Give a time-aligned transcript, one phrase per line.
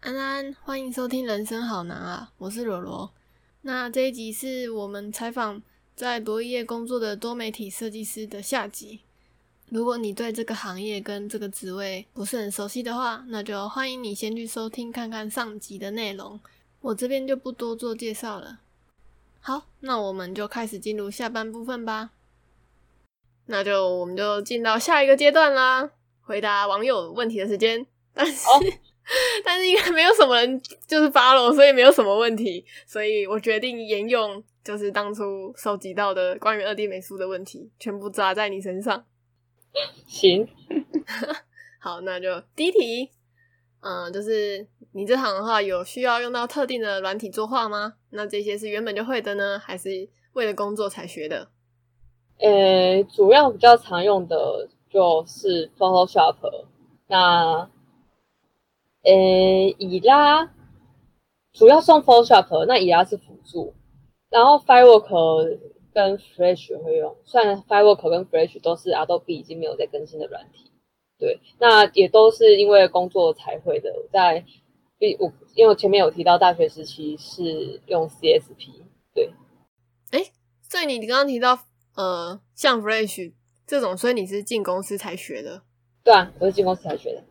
[0.00, 3.12] 安安，欢迎收听《人生好难啊》，我是罗罗。
[3.60, 5.60] 那这一集是我们采访
[5.94, 9.00] 在博弈业工作的多媒体设计师的下集。
[9.68, 16.40] 如果你对这个行业跟这个职位不是很熟悉的话，那就欢迎你先去收听看看上集的内容。
[16.80, 18.60] 我这边就不多做介绍了。
[19.40, 22.12] 好，那我们就开始进入下半部分吧。
[23.44, 25.90] 那就我们就进到下一个阶段啦，
[26.22, 27.86] 回答网友问题的时间。
[28.14, 28.46] 但是。
[28.48, 28.64] Oh.
[29.44, 39.04] 但是应该没有什么人就是 follow，所以没有什么问题，所以我决定沿用就是当初收集到的关于二 D 美术的问题，全部砸在你身上。
[40.06, 40.46] 行，
[41.80, 43.10] 好，那就第一题，
[43.80, 47.94] 嗯，就是你这行的话有需要用到特定的软体作画吗？
[48.10, 51.48] 那这些是原本就会的呢，还是为了工作才学的？
[52.38, 56.36] 呃、欸，主要比较常用的就是 Photoshop，
[57.08, 57.68] 那。
[59.02, 59.12] 呃，
[59.78, 60.52] 以拉
[61.52, 63.74] 主要送 Photoshop，那以拉是辅助，
[64.28, 65.58] 然后 Firework
[65.92, 70.70] 跟 Flash 会用，虽然 Firework 跟 Flash 都是 Adobe 已经没有在更新的软体，
[71.18, 73.90] 对，那也都是因为工作才会的。
[74.12, 74.44] 在，
[75.18, 79.32] 我因为我前面有提到大学时期是用 CSP，对，
[80.10, 80.30] 哎，
[80.62, 81.58] 所以你刚刚提到
[81.96, 83.32] 呃，像 Flash
[83.66, 85.62] 这种，所以你是进公司才学的？
[86.04, 87.24] 对啊，我是进公司才学的。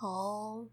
[0.00, 0.66] 哦。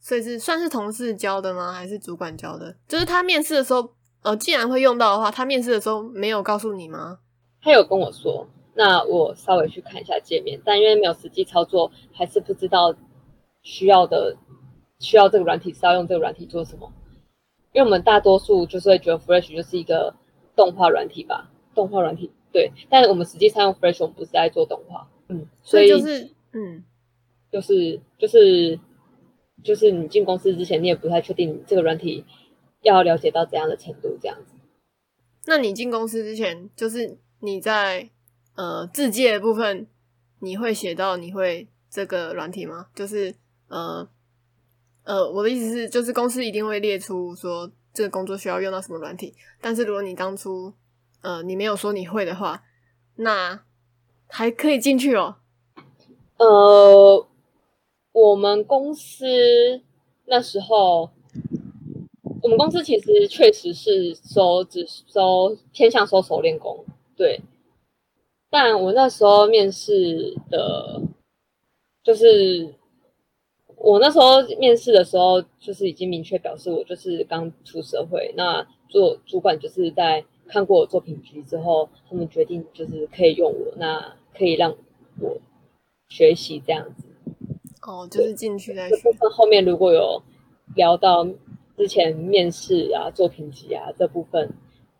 [0.00, 1.72] 所以是算是同事教的吗？
[1.72, 2.74] 还是主管教的？
[2.86, 7.18] 就是他面试的时候，呃，既然会用到的话，他面试的时候没有告诉你吗？
[7.60, 12.94] 他有跟我说，那我稍微去看一下界面，但因为没有实际操作，还是不知道
[13.62, 14.36] 需要的
[15.00, 16.92] 需要这个软体是要用这个软体做什么。
[17.72, 20.14] 因为我们大多数就是会觉得 Flash 就是一个
[20.56, 26.84] 动画软体吧，动画软体对，但是我们实际上用 Flash 我们不是在做动画，嗯，所以就是嗯，
[27.50, 28.78] 就是就是。
[29.64, 32.24] 就是你进公司之前，你也不太确定这个软体
[32.82, 34.54] 要了解到怎样的程度，这样子。
[35.46, 38.10] 那你进公司之前，就是你在
[38.54, 39.86] 呃自介的部分，
[40.40, 42.86] 你会写到你会这个软体吗？
[42.94, 43.34] 就是
[43.68, 44.08] 呃
[45.04, 50.72] 呃，我的意思是，就是公司一定会列出说这个工作需要用到什么软体，但是如果你当初
[51.22, 52.62] 呃你没有说你会的话，
[53.16, 53.64] 那
[54.28, 55.36] 还可以进去哦。
[56.36, 57.28] 呃。
[58.20, 59.80] 我们公司
[60.24, 61.08] 那时候，
[62.42, 66.84] 我们公司其实确实是收只收偏向收熟练工，
[67.16, 67.40] 对。
[68.50, 71.00] 但我那时候面试的，
[72.02, 72.74] 就是
[73.76, 78.34] 我那时候面试的时候，就是已经明确表示我就是刚出社会。
[78.36, 84.74] 那做主管就是在看过我作品集之后，他们决定就是可以用我，那可以让
[85.20, 85.36] 我
[86.08, 87.07] 学习这样子。
[87.88, 88.96] 哦，就是进去再学。
[89.32, 90.22] 后面如果有
[90.74, 91.26] 聊到
[91.74, 94.52] 之前面试啊、作品集啊这部分，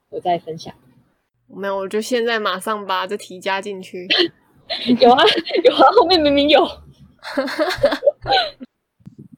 [0.09, 0.73] 我再分享。
[1.47, 4.09] 没有，我就现在马上把这题加进去。
[5.01, 5.23] 有啊，
[5.65, 6.65] 有啊，后面明明有。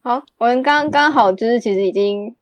[0.03, 2.33] 好，我们刚刚好就是其实已经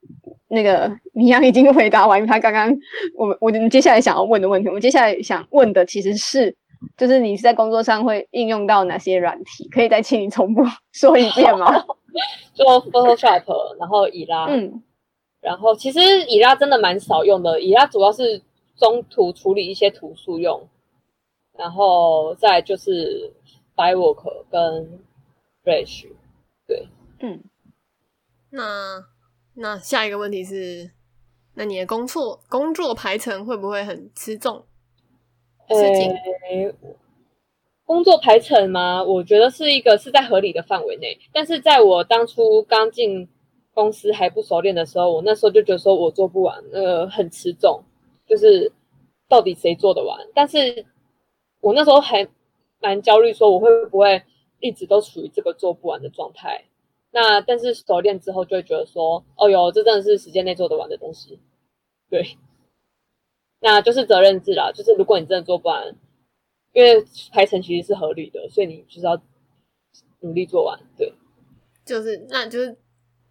[0.49, 2.71] 那个米阳已经回答完他刚刚
[3.17, 4.69] 我们我们接下来想要问的问题。
[4.69, 6.55] 我们接下来想问的其实是。
[6.97, 9.69] 就是你在工作上会应用到哪些软体？
[9.69, 10.63] 可以再请你重复
[10.93, 11.67] 说一遍吗？
[12.55, 14.83] 就 Photoshop，然后以拉，嗯，
[15.41, 18.43] 然后其实以拉真的蛮少用的，以拉主要是
[18.77, 20.69] 中途处理一些图素用，
[21.57, 23.33] 然后再就是
[23.77, 25.01] Firework 跟
[25.65, 26.09] Flash，
[26.67, 26.89] 对，
[27.21, 27.45] 嗯，
[28.51, 29.05] 那
[29.55, 30.91] 那下一个问题是，
[31.55, 34.65] 那你的工作工作排程会不会很吃重？
[35.69, 36.73] 呃，
[37.85, 39.03] 工作排程吗？
[39.03, 41.19] 我觉得是一个是在合理的范围内。
[41.33, 43.29] 但是在我当初刚进
[43.73, 47.83] 公司还不熟练的时候，我那时候就觉得说我做不完，呃，很吃重，
[48.27, 48.71] 就是
[49.29, 50.19] 到底谁做得完？
[50.35, 50.85] 但是
[51.61, 52.27] 我那时候还
[52.81, 54.23] 蛮焦虑，说我会不会
[54.61, 56.65] 一直都处于这个做不完的状态？
[57.11, 61.39] 那但是熟练之后就会觉得说，哦哟，这真的是时间内做得完的东西，
[62.11, 62.37] 对。
[63.61, 65.95] 那就是责任制啦，就是如果你真的做不完，
[66.73, 69.21] 因为排程其实是合理的，所以你就是要
[70.21, 70.79] 努力做完。
[70.97, 71.13] 对，
[71.85, 72.77] 就是那就是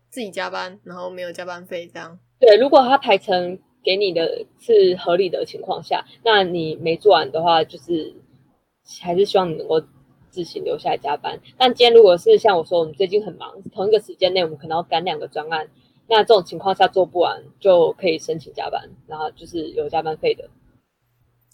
[0.10, 2.20] 自己加班，然后没有加班费这样。
[2.40, 8.14] 对，如果他排程给你的是合理的情况下，那你没做完的话，就是
[9.02, 9.82] 还是希望你能够
[10.30, 11.40] 自行留下来加班。
[11.58, 15.70] 但今天如果是像我说，我们最近很忙，同一个时间内我们可能要赶两个专案。
[16.10, 20.50] 那这种情况下做不完就可以申请加班，然后就是有加班费的。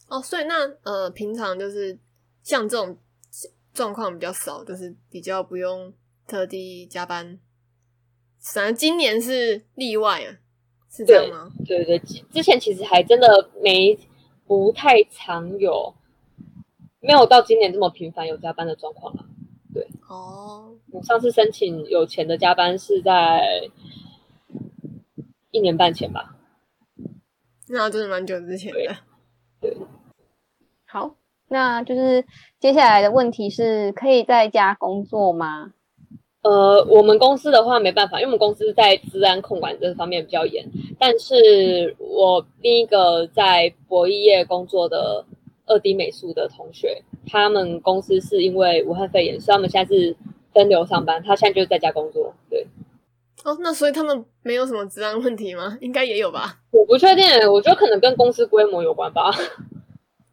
[0.07, 1.97] 哦，所以那呃，平常就是
[2.43, 2.97] 像这种
[3.73, 5.91] 状况比较少，就是比较不用
[6.27, 7.39] 特地加班，
[8.39, 10.37] 反正今年是例外啊，
[10.91, 11.51] 是这样吗？
[11.65, 13.97] 对对对，之前其实还真的没
[14.45, 15.95] 不太常有，
[16.99, 19.25] 没有到今年这么频繁有加班的状况了。
[19.73, 23.67] 对哦，我上次申请有钱的加班是在
[25.53, 26.35] 一年半前吧，
[27.69, 28.79] 那真的蛮久之前的。
[29.61, 29.77] 对，对
[30.85, 31.15] 好，
[31.47, 32.25] 那就是
[32.59, 35.71] 接下来的问题是可以在家工作吗？
[36.41, 40.67] 呃，我们公司的话没办法，因为我们公司在治安控管这方面比较严。
[40.99, 45.23] 但是我另一个在博弈业工作的
[45.67, 50.17] 二 D 美术的同学，他们公司是因为武汉肺炎，所以他们现在是
[50.51, 51.23] 分流上班。
[51.23, 52.33] 他现在就是在家工作。
[52.49, 52.67] 对，
[53.43, 55.77] 哦，那所以他们没有什么治安问题吗？
[55.81, 56.57] 应该也有吧？
[56.71, 59.31] 我不确定，我觉得可能跟公司规模有关吧。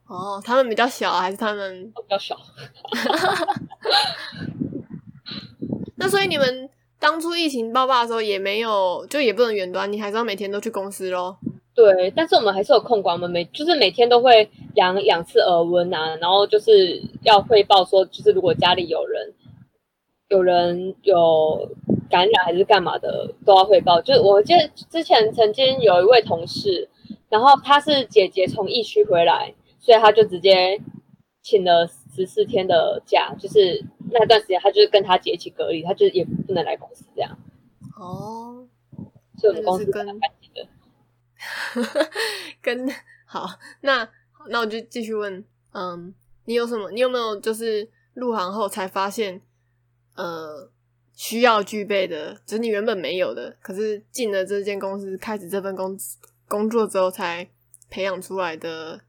[0.07, 2.37] 哦，他们比较小，还是他们比较小？
[5.97, 6.69] 那所以你们
[6.99, 11.37] 当初疫情爆发的时候也没有，就也不能远端，你还是要每天都去公司咯。
[11.75, 19.33] 对，但是我们还是有控管，我们每就是每天都会量两次耳温啊，然后就是要汇报说，就是如果家里有人
[20.31, 21.71] 有人有
[22.09, 24.01] 感染还是干嘛的，都要汇报。
[24.01, 26.89] 就是我记得之前曾经有一位同事，
[27.29, 30.81] 然后她是姐姐从疫区回来，所以她就直接
[31.43, 37.37] 请了十四天的假，就是那段时间她就是跟她姐一起隔离，她就也不能来公司这样。
[37.99, 38.67] 哦，
[39.37, 40.15] 所以我们公司跟他
[42.63, 42.89] 跟
[43.27, 43.47] 好，
[43.81, 44.09] 那
[44.49, 46.91] 那我就继续问，嗯，你有什么？
[46.93, 49.43] 你有没有就是入行后才发现，
[50.15, 50.71] 呃，
[51.15, 55.97] 需要具备的，就是你原本没有的，可是进了这间公司，开始这份工
[56.49, 57.49] 工作之后才
[57.89, 59.01] 培养出来的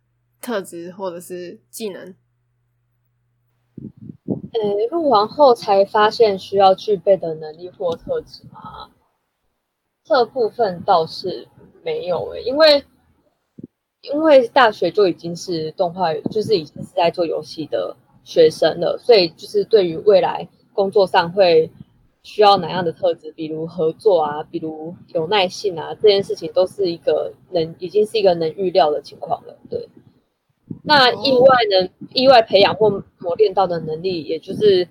[0.42, 2.16] 特质或者是技能？
[4.54, 8.92] 呃，入行后才发现需要具备的能力或特质吗？
[10.04, 11.48] 这部分倒是。
[11.84, 12.86] 没有诶、因为
[14.02, 21.70] 因为大学就已经是动画，就是已经是在做游戏的学生了，所以就是对于未来工作上会
[22.24, 29.58] 需要哪样的特质，比如合作啊，比如有耐性啊，这件事情都是一个能已经是一个能预料的情况了。
[29.70, 29.90] 对，
[30.84, 32.90] 那意外能意外培养或
[33.20, 34.88] 磨练到的能力，也就是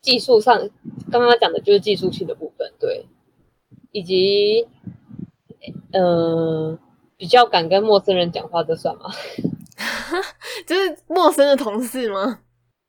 [0.00, 0.68] 技术上
[1.10, 3.06] 刚刚讲的就是技术性的部分，对，
[3.90, 4.66] 以及。
[5.94, 6.78] 嗯、呃，
[7.18, 9.10] 比较敢跟陌生人讲话，这算吗？
[10.66, 12.40] 就是陌生的同事吗？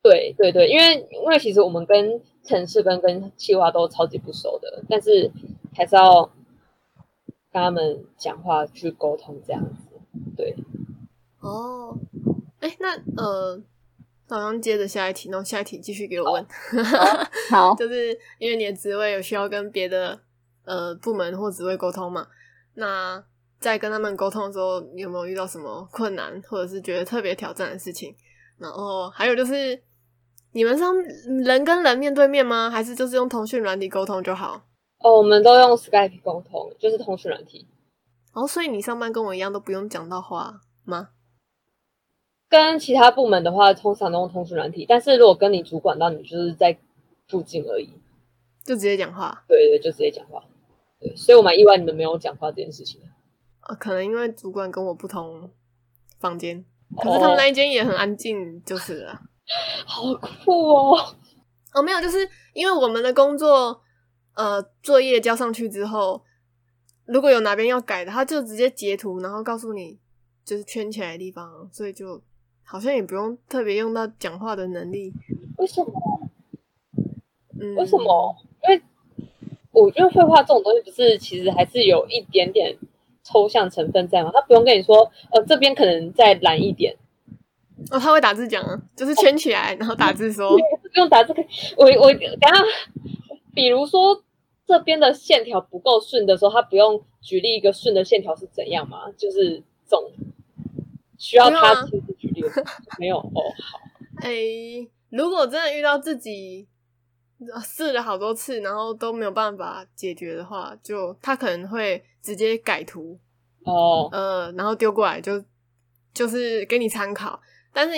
[0.04, 5.30] 对对对，因为因为其实我们跟城市跟跟企划都超级不熟的，但是
[5.74, 6.22] 还是要
[7.50, 9.88] 跟他们讲话去沟通这样子。
[10.36, 10.54] 对，
[11.40, 11.96] 哦，
[12.60, 13.58] 哎，那呃，
[14.28, 16.46] 好像接着下一题，然后下一题继续给我问。
[17.50, 20.20] 好，好就是因为你的职位有需要跟别的
[20.64, 22.26] 呃部门或职位沟通嘛？
[22.74, 23.24] 那
[23.58, 28.14] 在跟他们沟通的时候，你有没有遇到什么困难，或者是觉得特别挑战的事情？
[28.58, 29.82] 然后还有就是，
[30.54, 30.94] 你们上
[31.44, 32.70] 人跟人面对面吗？
[32.70, 34.62] 还是就是用通讯软体沟通就好？
[34.98, 37.66] 哦，我们都用 Skype 沟通，就是通讯软体。
[38.32, 41.10] 哦，所以你上班跟我一样都不用讲到话吗？
[42.48, 46.78] 跟其他部门的话，通常都用通讯软体，但是如果跟你主管，到你就是在
[47.26, 47.88] 附近而已，
[48.64, 49.44] 就直接讲话。
[49.48, 50.40] 对对，就直接讲话。
[51.00, 53.00] 对所以我蛮意外你们没有讲话这件事情。
[53.60, 55.50] 啊，可能因为主管跟我不同
[56.20, 56.64] 房间，
[56.96, 59.20] 可是他们那一间也很安静，就是了。
[59.86, 61.14] 好酷哦！
[61.74, 63.80] 哦，没有，就是因为我们的工作，
[64.34, 66.22] 呃，作业交上去之后，
[67.06, 69.98] 如果有哪边要改的，他就直接截图，然后告诉你
[70.44, 72.22] 就是圈起来的地方，所以就
[72.62, 75.12] 好像也不用特别用到讲话的能力。
[75.58, 76.30] 为什么？
[77.60, 78.36] 嗯，为什么？
[78.68, 78.82] 因为。
[79.76, 82.78] 我觉得绘画这种东西，不是其实还是有一点点
[83.24, 84.30] 抽象成分在吗？
[84.32, 86.96] 他不用跟你说，呃，这边可能再蓝一点。
[87.90, 90.50] 哦，他会打字讲啊，就是圈起来，哦、然后打字说，
[90.82, 91.34] 不用打字。
[91.76, 92.64] 我我等下，
[93.54, 94.22] 比如说
[94.66, 99.10] 这边的线条不够顺的时候，他不用举例一个顺的线条是怎样吗？
[99.16, 100.10] 就是这种
[101.18, 102.42] 需要他亲自举例。
[102.98, 103.80] 没有哦，好。
[104.22, 104.32] 哎，
[105.10, 106.68] 如果真的遇到自己。
[107.62, 113.18] 试了好多次，然后都没有办法解决的话，就他可能会直接改图
[113.66, 115.44] 哦，呃，然后丢过来就
[116.14, 117.38] 就是给你参考。
[117.74, 117.94] 但是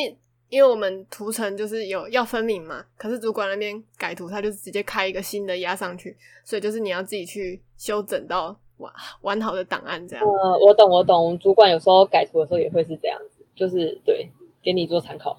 [0.48, 10.24] 因为我们图层就是有要分明嘛，可是主管那边改图，他就直接开一个新的压上去，所以就是你要自己去修整到完完好的档案这样。
[10.24, 14.28] 呃，我懂我懂，主管有时候改图的时候也会是这样子，就是对，
[14.62, 15.38] 给你做参考。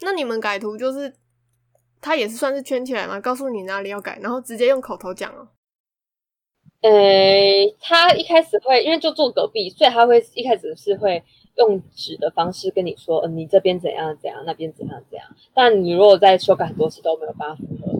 [0.00, 1.14] 那你们改图就是？
[2.00, 5.48] 他也是算是圈起来嘛，告诉你哪里要改，然后直接用口头讲哦。
[6.84, 6.90] 呃，
[7.80, 11.24] 他一开始会因为就坐隔壁，所以他会一开始是会
[11.56, 15.26] 用纸的方式跟你说，嗯、呃，你这边怎样怎样，那边怎样怎样。
[15.54, 17.90] 但你如果在修改很多次都没有办法符合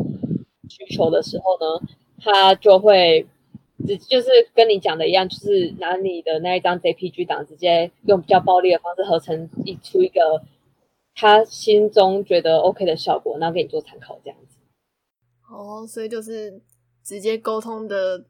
[0.68, 1.80] 需求的时候呢，
[2.20, 3.26] 他就会
[3.86, 10.42] 只就是跟你讲的一样，就是拿你的那一张 JPG 档，直接用比较暴力的方式合成一出一个
[11.14, 14.58] 他心中觉得 OK 的效果，然后给你做参考这样子。
[15.50, 16.60] 哦，所以就是
[17.02, 18.26] 直接沟通的。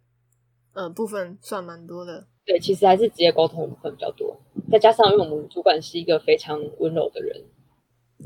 [0.74, 2.26] 呃，部分算蛮多的。
[2.44, 4.36] 对，其实还是直接沟通的部分比较多，
[4.70, 7.42] 再加上因为我们主管是一个非常温柔的人，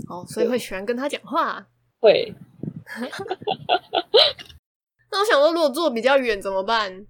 [0.09, 1.69] 哦，所以会喜欢跟他讲话。
[2.01, 2.35] 会。
[5.11, 7.07] 那我想说，如果坐比较远怎么办？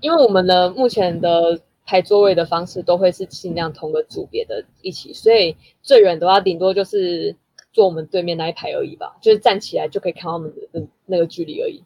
[0.00, 7.36] 因为我们的目前的排座位的方式都会是尽量同个组别的一起，所以最远的话，顶多就是
[7.72, 11.82] 坐我们对面那一排而已吧，就是站起来就可以看到我们的那个距离而已。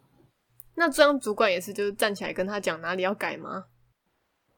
[0.76, 3.64] 那这样主管也是，就是站起来跟他讲哪里要改吗？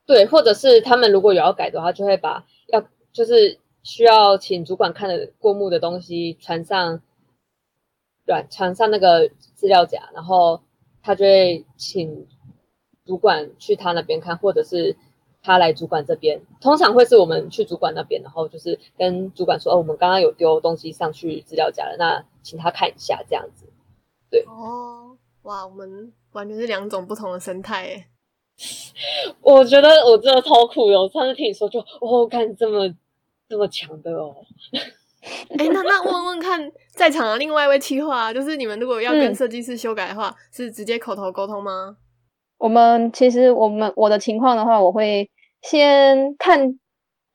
[0.04, 2.82] 对，或者是他们如果有要改的话，就会把要
[3.12, 7.00] 就是需要请主管看的过目的东西传上
[8.24, 10.60] 软传上那个资料夹，然后
[11.02, 12.26] 他就会请
[13.06, 14.96] 主管去他那边看，或者是
[15.40, 16.40] 他来主管这边。
[16.60, 23.66] 通常会是我们去主管那边，然后就是跟主管说：“哦，我们刚刚有丢东西上去资料夹了，那请他看一下。”这样子，
[24.30, 24.44] 对。
[24.48, 25.07] 哦。
[25.48, 28.04] 哇，我们完全是两种不同的生态诶。
[29.40, 32.86] 我觉得我真的超酷的，我上次听你说就，哦，看这么
[33.48, 34.36] 这么强的哦。
[35.22, 41.96] 哎、欸，那那问问看，在场的另外一位企划，就是你们如果要跟设计师修改的话，嗯、是直接口头沟通吗？
[42.58, 45.30] 我们其实我们我的情况的话，我会
[45.62, 46.78] 先看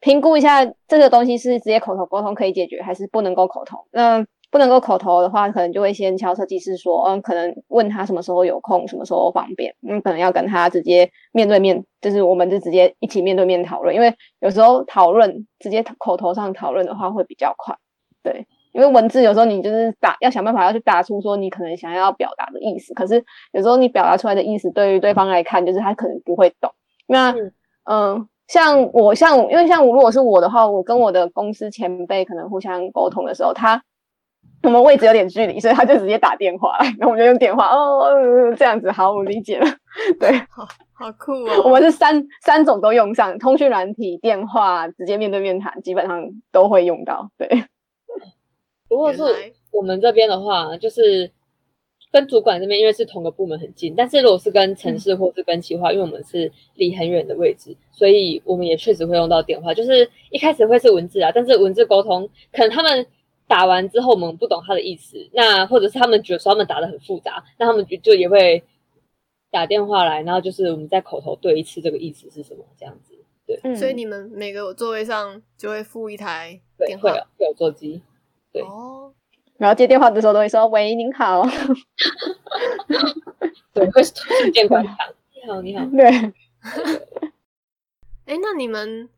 [0.02, 3.88] 评估一下这个东西是直接口头沟通可以解决，还是不能够口头。
[3.92, 4.24] 那
[4.54, 17.76] 不能够口头的话，可能就会先敲设计师说，嗯，可能问他什么时候有空，什么时候方便，嗯，可能要跟他直接面对面，就是我们就直接一起面对面讨论，因为有时候讨论直接口头上讨论的话会比较快，
[18.22, 26.72] 对，因为文字有时候你就是打要想办法要去打出说你可能想要表达的意思，可是有时候你表达出来的意思对于对方来看就是他可能不会懂，
[27.08, 27.54] 那嗯，
[27.86, 33.82] 嗯，像我像因为像我如果是我的话，我跟我的公司前辈可能互相沟通的时候，他。
[34.64, 38.10] 我们位置有点距离，所以他就直接打电话来，然后我们就用电话哦，
[38.58, 39.68] 这样子好，我理解了。
[40.18, 41.64] 对，好好酷哦。
[41.66, 47.30] 我们是三三种都用上，通讯软体、电话，直接面对面谈，基本上都会用到。
[47.38, 47.48] 对。
[48.90, 49.22] 如果是
[49.72, 51.30] 我们这边的话，就是
[52.14, 59.74] 跟主管这边，因为是同个部门很近，但是如果是跟城市或是跟企划，因为我们是离很远的位置，所以我们也确实会用到电话。
[59.74, 63.06] 就是一开始会是文字啊，但是文字沟通可能他们。
[63.48, 68.64] 打完之后，我们不懂他的意思，那或者是他们觉得说他们打的很复杂，那他们就就也会
[69.52, 73.14] 打电话来，然后就是我们在口头对一次这个意思是什么这样子。
[73.46, 78.02] 对，嗯、所以你们每个座位上就会附一台电话，会有会有座机。
[78.52, 79.14] 对哦，
[79.58, 81.44] 然后接电话的时候都会说：“喂，您好。
[83.74, 84.14] ”对，会是
[84.52, 84.96] 电话响。
[85.36, 85.86] 你好，你好。
[85.92, 86.08] 对。
[88.26, 89.10] 哎，那你们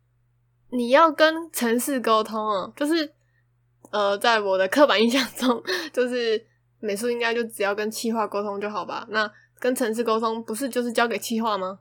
[0.72, 3.12] 你要跟城市沟通哦，就是。
[3.96, 6.46] 呃，在我的刻板印象中，就是
[6.82, 9.08] 美术应该就只要跟企划沟通就好吧？
[9.10, 11.80] 那跟城市沟通不是就是交给企划吗？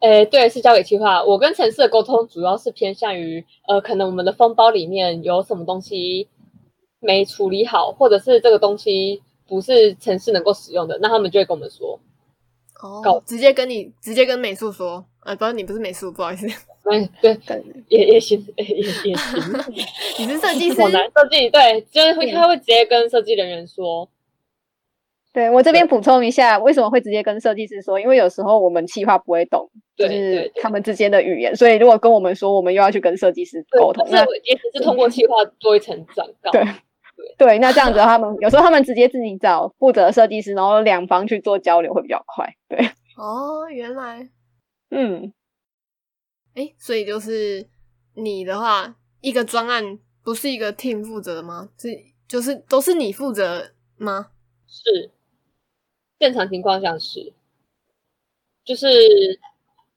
[0.00, 1.22] 诶、欸，对，是交给企划。
[1.22, 6.26] 我跟城市的沟通主要是偏向于，呃，可能我们的封包里面有什么东西
[7.00, 12.00] 没处理好，或者是这个东西不是城市能够使用的，那他们就会跟我们说。
[12.82, 16.46] 哦，直接跟你直接跟美术说，呃，不是，你不是美术，不好意思。
[16.90, 17.36] 嗯，对，
[17.88, 19.12] 也也行，也也行。
[20.18, 24.08] 你是设计师，设计对，就是会他会直接跟设计人员说。
[25.32, 28.00] 对，我这边补充一下，为什么会直接跟设计师说？
[28.00, 36.50] 因为有时候我们企划不会懂，就是他们之间的语言，所以如果跟我们说，我们又要去跟设计师沟通，那也只是通过企划做一层转告。
[36.52, 36.64] 对
[37.36, 42.48] 对，那这样子他们有时候他们直接自己找负责设计师，然后两方去做交流会比较快。
[42.68, 42.78] 对，
[43.16, 44.28] 哦，原来，
[44.90, 45.32] 嗯。
[46.56, 47.66] 哎，所以就是
[48.14, 51.68] 你的话，一个专案不是一个 team 负责吗？
[51.76, 51.88] 是，
[52.26, 54.28] 就是都是你负责吗？
[54.66, 55.10] 是，
[56.18, 57.34] 正常情况下是，
[58.64, 58.88] 就是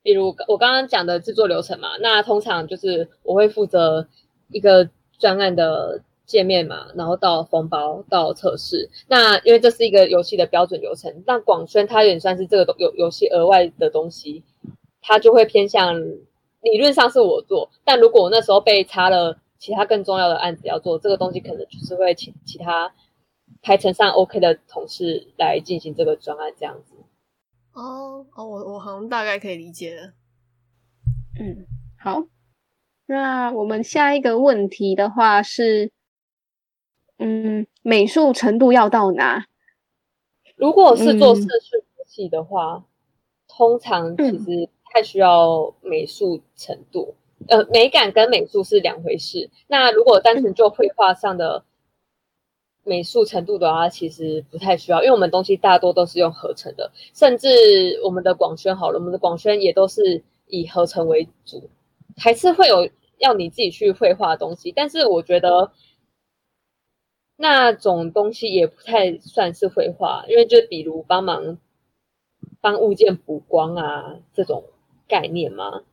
[0.04, 4.10] 比如我刚刚讲的制作流程嘛，那通常就是我会负责
[4.50, 8.90] 一个专案的界面嘛，然后到封包到测试。
[9.08, 14.44] 那因为这是一个游戏的标准流程，那广宣它也算是这个游游戏额外的东西，
[15.00, 15.96] 它就会偏向。
[16.62, 22.94] 理论上是我做，但如果我那时候被插了其他更重要的案子要做，这个东西可能就是会请其他
[23.62, 26.96] 排程上 OK 的同事来进行这个专案这样子。
[27.74, 30.14] 哦哦，我我好像大概可以理解了。
[31.40, 31.66] 嗯，
[31.98, 32.24] 好。
[33.06, 35.92] 那我们下一个问题的话是，
[37.18, 39.46] 嗯，美术程度要到哪？
[40.56, 42.84] 如果是做视讯游戏的话，嗯、
[43.48, 47.16] 通常其实不太需要美术程度。
[47.48, 49.50] 呃，美感跟美术是两回事。
[49.68, 51.64] 那如果单纯就绘画上的
[52.84, 61.70] 美术程度的话，其实不太需要，因为我们东西大多都是用合成的，甚至我们的广宣好了，我们的广宣也都是以合成为主，
[62.18, 64.72] 还是会有要你自己去绘画的东西。
[64.72, 65.72] 但是我觉得。
[67.42, 71.58] 那种东西也不太算是绘画，因为就比如帮忙
[72.60, 74.66] 帮物件补光啊这种
[75.10, 75.84] 概念吗，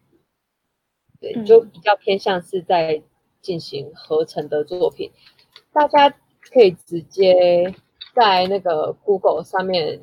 [1.18, 3.02] 对，就比较偏向是在
[3.42, 5.10] 进行合成的作品。
[5.10, 6.08] 嗯、大家
[6.42, 7.74] 可以直接
[8.14, 10.00] 在那个 Google 上面，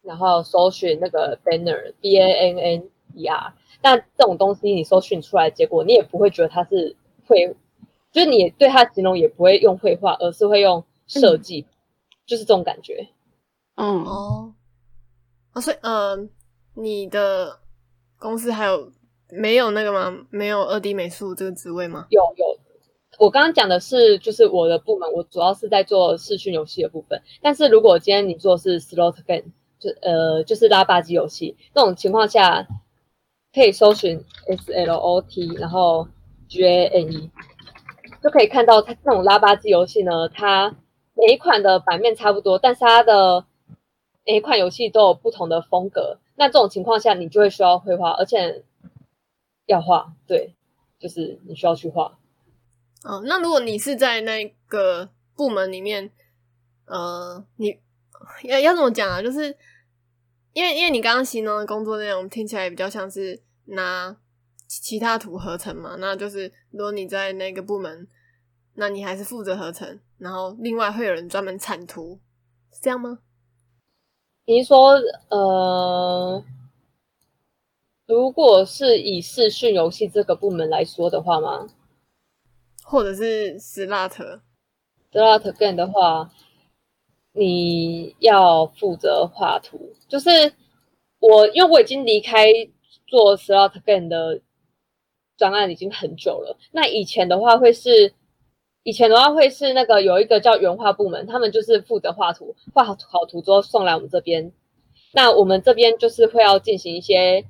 [0.00, 7.54] 然后搜寻那个 banner B A N N E R，那这种东西你搜寻出来，结果你也不会觉得它是绘。
[8.12, 11.68] 就是你对它形容也不会用绘画，而是会用设计，嗯、
[12.24, 13.08] 就是这种感觉。
[13.74, 14.54] 嗯哦，
[15.52, 16.16] 啊，所以呃，
[16.72, 17.60] 你的
[18.18, 18.90] 公司还有
[19.30, 20.26] 没有那个吗？
[20.30, 22.06] 没有二 D 美术这个职位吗？
[22.10, 22.58] 有有，
[23.18, 27.20] 我刚刚讲的是就是我的部门，我主要是在做视讯游戏的部分。
[27.42, 32.66] 但是如果今天你做的是 slot game，就呃就是拉霸机游戏，那种情况下
[33.54, 36.08] 可以搜寻 S L O T，然后
[36.48, 37.30] G A N E。
[38.22, 40.74] 就可以看到，它这种拉霸机游戏呢，它
[41.14, 43.44] 每一款的版面差不多，但是它的
[44.24, 46.18] 每一款游戏都有不同的风格。
[46.36, 48.64] 那这种情况下，你就会需要绘画，而且
[49.66, 50.54] 要画，对，
[50.98, 52.18] 就是你需要去画。
[53.02, 56.10] 哦，那如果你是在那个部门里面，
[56.86, 57.78] 呃，你
[58.44, 59.20] 要要怎么讲啊？
[59.20, 59.56] 就是
[60.52, 64.16] 因为因为你刚刚形容的工作内容听起来也比较像是拿
[64.66, 68.08] 其他图合成嘛，那就是如果你在那个部门。
[68.78, 72.20] 那你还是负责合成，然后另外会有人专门产图，
[72.70, 73.20] 是这样吗？
[74.48, 74.92] 你说，
[75.28, 76.44] 呃，
[78.06, 81.66] 如果是以视讯游戏这个部门来说的话吗？
[82.84, 84.40] 或者是 Slot
[85.10, 86.30] Slot Game 的话，
[87.32, 89.92] 你要负责画图。
[90.06, 90.30] 就是
[91.18, 92.46] 我，因为我已经离开
[93.08, 94.40] 做 Slot Game 的
[95.36, 96.56] 专案已经很久了。
[96.70, 98.14] 那以前的话会是。
[98.86, 104.52] 以前的话会是那个有一个叫原画部门，他们就是负责画图，画好好图之后送来我们这边。
[105.12, 107.44] 那我们这边就是会要进行一些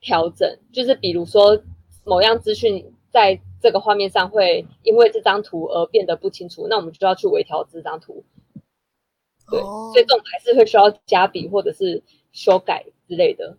[0.00, 1.60] 调整，就是比如说
[2.04, 8.22] 某样资讯在这个画面上会因为这张图而变得不清楚，那我们就要去微调这张图。
[9.50, 13.56] 对，所以这种还是会需要加笔或者是修改之类的。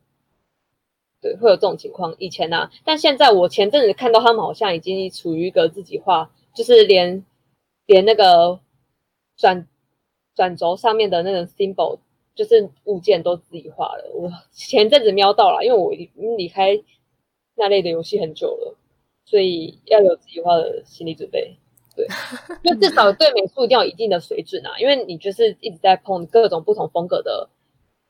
[1.19, 2.15] 对，会有这种情况。
[2.19, 6.31] 以前啊，但现在我前阵子看到他们好像已经处于一个自己画。
[6.53, 7.25] 就是连
[7.85, 8.59] 连那个
[9.37, 9.67] 转
[10.35, 11.99] 转轴上面的那种 symbol，
[12.35, 14.11] 就是物件都自己画了。
[14.13, 16.81] 我前阵子瞄到了，因为我已经离开
[17.55, 18.77] 那类的游戏很久了，
[19.25, 21.57] 所以要有自己画的心理准备。
[21.95, 22.07] 对，
[22.63, 27.49] 就至少对美术一定要有一定的水准啊，因为你就是一直在碰各种不同风格的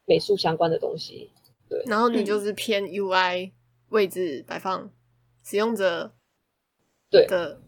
[0.06, 1.32] 美术相关的东西。
[1.68, 3.52] 对，然后你就是偏 UI
[3.90, 4.92] 位置摆放
[5.44, 6.12] 使用者
[7.10, 7.60] 对的。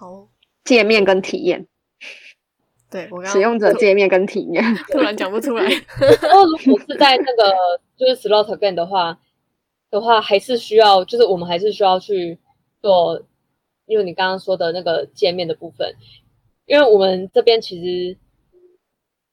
[0.00, 0.28] 哦，
[0.64, 1.66] 界面跟体验，
[2.90, 5.64] 对我使用者界面跟体验， 突然讲不出来。
[5.64, 7.54] 然 后如果是在那个
[7.96, 9.18] 就是 slot game 的话，
[9.90, 12.38] 的话还是需要，就是我们还是需要去
[12.80, 13.22] 做，
[13.86, 15.94] 因为你刚刚说的那个界面的部分，
[16.66, 18.18] 因为我们这边其实，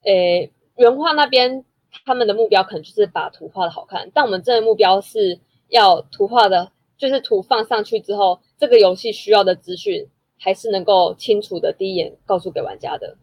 [0.04, 1.66] 诶，原画那边
[2.06, 10.08] 他们的目标可能就是把图画的好看，但我们这个目标是要图画的，就是图放上去之后，这个游戏需要的资讯。
[10.40, 13.18] 还是能够清楚的第一眼告诉给玩家的，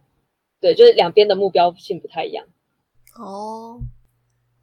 [0.60, 2.46] 对，就是两边的目标性不太一样。
[3.18, 3.80] 哦，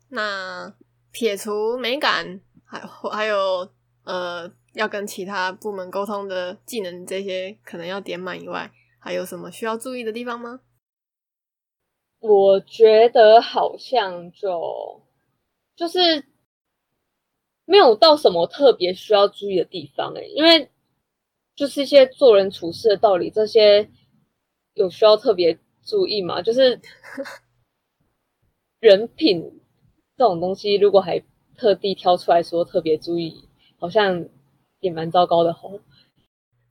[0.09, 0.75] 那
[1.11, 3.67] 撇除美感，还还有
[4.03, 10.59] 呃，要跟其他部门沟通的技能，这些可能要点满以外，还有什么需要注意的地方吗？
[12.19, 15.01] 我觉得好像就
[15.75, 16.23] 就是
[17.65, 20.69] 没有到什么特别需要注意的地方诶、欸，因为。
[21.55, 23.89] 就是一些做人处事的道理，这些
[24.73, 26.41] 有需要特别注意吗？
[26.41, 26.79] 就是
[28.79, 29.61] 人品
[30.17, 31.23] 这种东西，如果还
[31.55, 34.27] 特地挑出来说特别注意，好像
[34.79, 35.79] 也蛮糟糕的吼。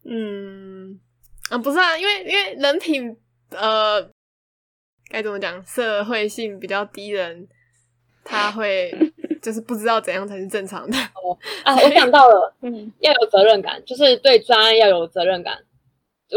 [0.05, 1.01] 嗯，
[1.51, 3.17] 啊，不是啊，因为因为人品，
[3.51, 4.11] 呃，
[5.09, 7.49] 该怎么讲，社会性比较低人，
[8.25, 9.12] 他会
[9.43, 10.97] 就是不知道怎样才是正常的。
[11.23, 15.65] 哦啊，我想到了， 嗯，要有责任感，就是对专案要有责任感。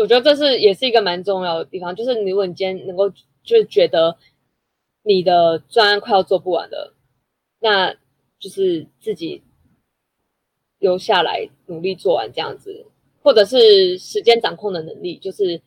[0.01, 4.17] 我觉得这是也是一个蛮重要的地方，就是如果你今天能够就是觉得
[5.03, 6.93] 你的专案快要做不完了，
[7.59, 7.93] 那
[8.39, 9.41] 就是自己
[10.79, 12.85] 留下来努力做完这样子，
[13.21, 15.61] 或者是时间掌控的能力，就是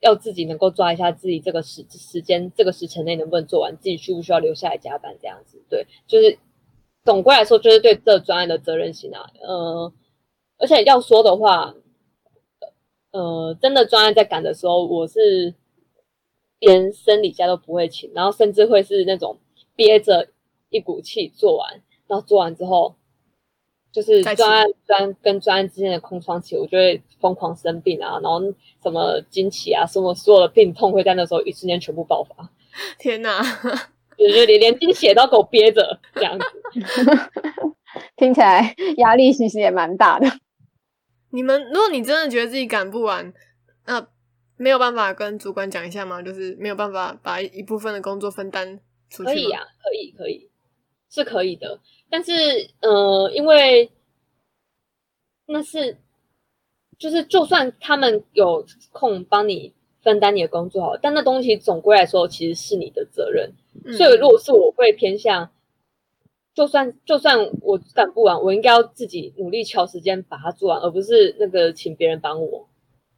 [0.00, 5.62] 要自己能够抓一下自己这个时时间这个时辰内能不能做完，自己需不需要留下来加班这样子。
[5.68, 6.38] 对，就是
[7.04, 9.92] 总归来说，就是对这专案的责任心啊，呃，
[10.58, 11.74] 而且要说的话。
[13.12, 15.54] 呃，真的专案在赶的时候，我是
[16.58, 19.38] 连生理假都不会请，然后甚至会是那种
[19.74, 20.28] 憋着
[20.68, 22.94] 一股气做完，然后做完之后，
[23.96, 28.42] 就是专案专跟专案之间的空窗期，我就会疯狂生病啊，然后
[28.82, 32.46] 什么经期啊，什么所有的病痛会在那时候一瞬间全部爆发。
[33.00, 33.40] 天哪，
[34.18, 36.44] 就是连连惊血都给我憋着这样子，
[38.16, 40.30] 听起来压力其实也蛮大的。
[41.32, 43.32] 你们，如果你真的觉得自己赶不完，
[43.86, 44.06] 那
[44.58, 46.20] 没有办法跟主管讲一下吗？
[46.20, 48.78] 就是没有办法把一部分的工作分担
[49.08, 49.30] 出去？
[49.30, 50.50] 可以啊，可以，可以，
[51.16, 51.80] 是可以的。
[52.08, 52.32] 但是，
[52.80, 53.90] 呃，因为
[55.46, 55.96] 那是
[56.98, 63.52] 就是，就算他们有空帮你分担你的工作好，但那东西总归来说其实是你的责任。
[63.84, 63.92] 嗯。
[63.94, 65.50] 所以，如果是我会偏向。
[66.56, 72.66] 就算就算我赶不完，我应该要自己努力敲时间把它做完，而不是那个请别人帮我。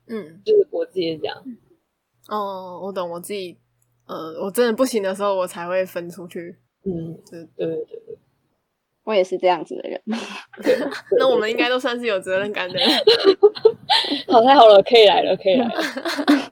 [0.09, 1.45] 嗯，就是我自己这样。
[2.27, 3.57] 哦，我懂，我自己，
[4.07, 6.57] 呃，我真的不行的时候，我才会分出去。
[6.89, 8.19] 嗯，对对对对，
[9.05, 10.01] 我也是这样子的人。
[11.19, 12.89] 那我们应该都算是有责任感的人。
[14.29, 15.75] 好，太好了，可以来了，可以来了。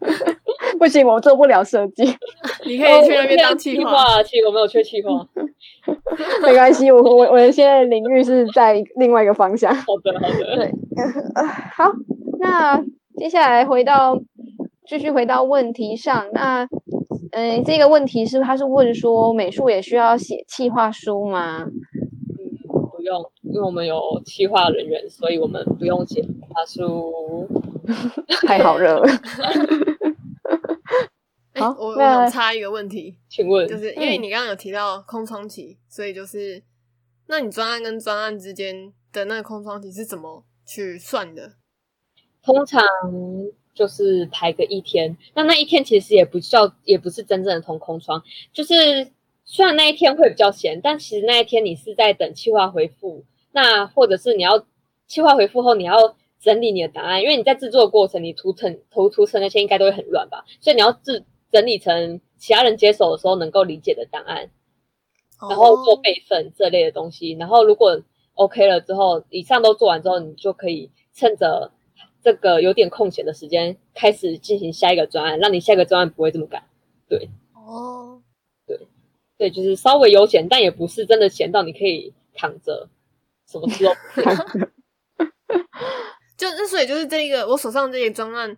[0.78, 2.04] 不行，我做不了设计。
[2.66, 5.26] 你可以去那边当企划，其实我没有缺企划。
[6.42, 9.74] 没关系，我我我现在领域是在另外一个方向。
[9.74, 10.56] 好的，好的。
[10.56, 10.70] 对，
[11.72, 11.90] 好，
[12.40, 12.82] 那
[13.16, 14.20] 接下来回到
[14.86, 16.26] 继续回到问题上。
[16.32, 16.68] 那
[17.32, 21.64] 嗯、呃，这个问题是他是问说，美术也需要写企划书吗？
[21.64, 21.72] 嗯，
[22.68, 27.48] 不用，因为我们有企划人员，所以我们不用写企划书。
[28.46, 29.06] 太好热了。
[31.54, 36.62] 好，我我想插一个问题， 请问，就是因为你刚刚有提到空窗期，嗯、所以就是，
[37.28, 41.52] 那你专案跟专案之间的那个空窗期是怎么去算的？
[42.42, 42.82] 通常
[43.76, 48.20] 就是排个一天，那那一天其实也不叫，也不是真正的通空窗，
[48.52, 49.12] 就是
[49.44, 54.64] 虽然那一天会比较闲，但其实那一天你是在等企划回复，那或者是你要
[55.06, 64.50] 企划回复后你要整理你的档案，因为你在制作过程，你图层图图层那些应该都会很乱吧，所以你要自整理成其他人接手的时候能够理解的档案，
[65.48, 67.32] 然后做备份这类的东西。
[67.38, 68.00] 然后如果
[68.34, 71.70] OK 了之后，以上都做完之后，你就可以趁着
[72.26, 76.60] 这个有点空闲的时间，开始进行下一个专案，让你下一个专案不会这么赶。
[77.08, 78.20] 对，哦，
[78.66, 78.76] 对，
[79.38, 82.88] 对，就是稍微悠闲，但也不是真的闲到你可以躺着
[83.46, 84.36] 什么事都不干。
[86.36, 88.56] 就那所以就是这个我手上这些专案。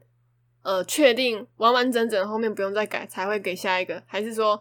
[0.63, 4.61] 呃，确定完完整整后面不用再改才会给下一个，还是说，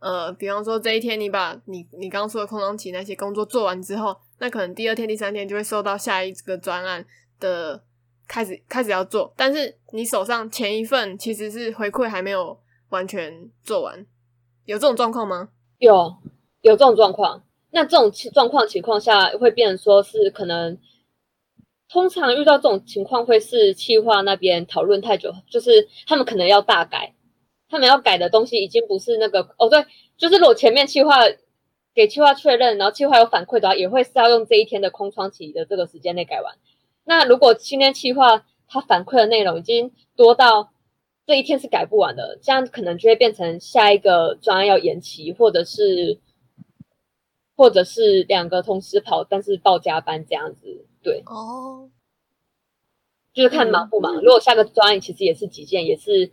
[0.00, 7.04] 呃，比方说这一天你把你你刚刚说的空窗期那些工作做完之后，那可能第二天、第三天就会收到下一个专案
[7.38, 7.84] 的
[8.26, 12.58] 开始开始要做，但是你手上前一份其实是回馈还没有
[12.90, 14.06] 完全做完，
[14.64, 15.48] 有这种状况吗？
[15.78, 16.16] 有，
[16.60, 17.44] 有这种状况。
[17.70, 20.78] 那这种状况情况下会变成说是可能。
[21.86, 27.14] 通常遇到这种情况，会是企划那边讨论太久，就是他们可能要大改，
[27.68, 29.84] 他们要改的东西已经不是那个哦，对，
[30.16, 31.18] 就是如果前面企划
[31.94, 36.54] 给企划确认，然后企划有反馈的话，也会是要用这一天的空窗期的这个时间内改完。
[37.04, 40.72] 那如果今天企划他反馈的内容已经多到
[41.26, 46.18] 这一天是改不完的，这样可能就会变成下一个专案要延期，或者是
[47.56, 50.86] 或者是两个同时跑，但是报加班这样子。
[51.02, 51.90] 对哦，
[53.32, 54.16] 就是看忙不忙。
[54.16, 56.30] 嗯、如果下个专案其实也是几件，也是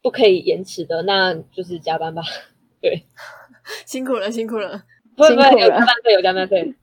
[0.00, 2.22] 不可以延迟的，那就是加班吧。
[2.80, 3.04] 对，
[3.84, 4.84] 辛苦了，辛苦了，
[5.16, 6.74] 不会不会有加班费，有加班费。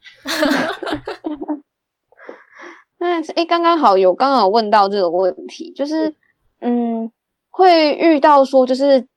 [2.99, 6.13] 那哎，刚刚好有刚好问到这个问题，就是
[6.61, 7.11] 嗯，
[7.49, 9.07] 会遇到说，就是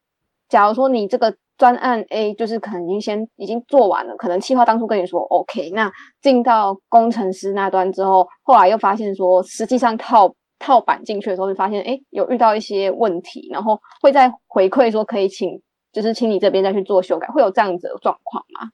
[0.49, 1.37] 假如说你这个。
[1.59, 18.71] 专案 A 就是可能已经先已经做完了，可能企划当初跟你说 OK，那进到工程师那端之后，后来又发现说，实际上套套板进去的时候，就发现哎，有遇到一些问题，然后会再回馈说可以请，就是请你这边再去做修改，会有这样子的状况吗？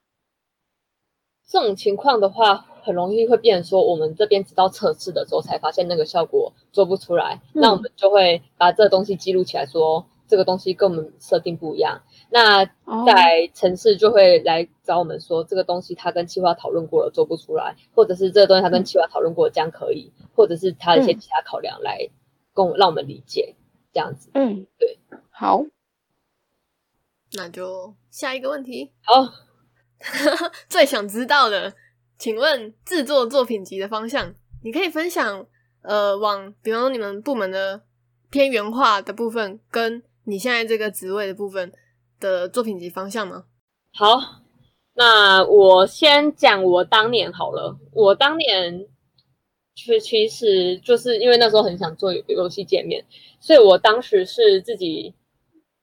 [1.47, 12.01] 这种情况的话，很容易会变成说，我们这边直到测试的时候才发现那个效果做不出来，嗯、那我们就会把这个东西记录起来说，说这个东西跟我们设定不一样。
[12.29, 12.65] 那
[13.05, 22.09] 在城市就会来找我们说，这个东西他跟企划讨论过了做不出来，或者是这个东西他跟企划讨论过了这样可以，或者是他的一些其他考量来
[22.53, 23.55] 跟我让我们理解
[23.93, 24.29] 这样子。
[24.33, 24.97] 嗯，对，
[25.31, 25.63] 好，
[27.33, 28.91] 那就下一个问题。
[29.01, 29.27] 好。
[30.69, 31.73] 最想知道的，
[32.19, 35.47] 请问制作作品集的方向，你可以分享
[35.81, 37.81] 呃，往比方你们部门的
[38.29, 41.71] 偏原画的部分，跟你现在这个职位的部分
[42.19, 43.45] 的作品集方向吗？
[43.93, 44.19] 好，
[44.95, 47.79] 那我先讲我当年好了。
[47.93, 48.85] 我当年
[49.75, 53.05] 是其实就是因为那时候很想做游戏界面，
[53.39, 55.15] 所以我当时是自己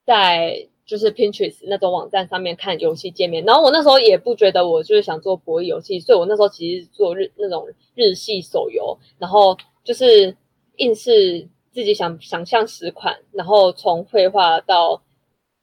[0.05, 0.69] 在。
[0.87, 10.37] 就是 Pinterest 那种网站上面看游戏界面，然后我那时候也不觉得我就是想做博弈游戏，所以我那时候其实做日那种日系手游，然后就是
[10.77, 11.41] 硬是
[11.73, 15.03] 自己想想象十款，然后从绘画到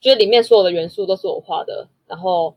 [0.02, 2.54] 就是里面所有的元素都是我画的，然后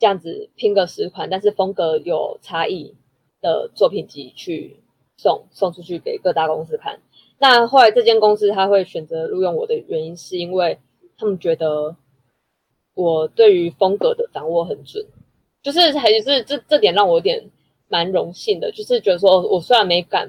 [0.00, 2.96] 这样子拼个十款，但是风格有差异
[3.40, 4.76] 的作品集去
[5.18, 7.00] 送送出去给各大公司看。
[7.38, 10.76] 那后来这间公司他会选择录用我的原因是因为。
[11.22, 11.94] 他们觉得
[12.94, 15.06] 我对于风格的掌握很准，
[15.62, 17.48] 就是还是这这点让我有点
[17.86, 20.28] 蛮荣幸的，就是觉得说我虽然美感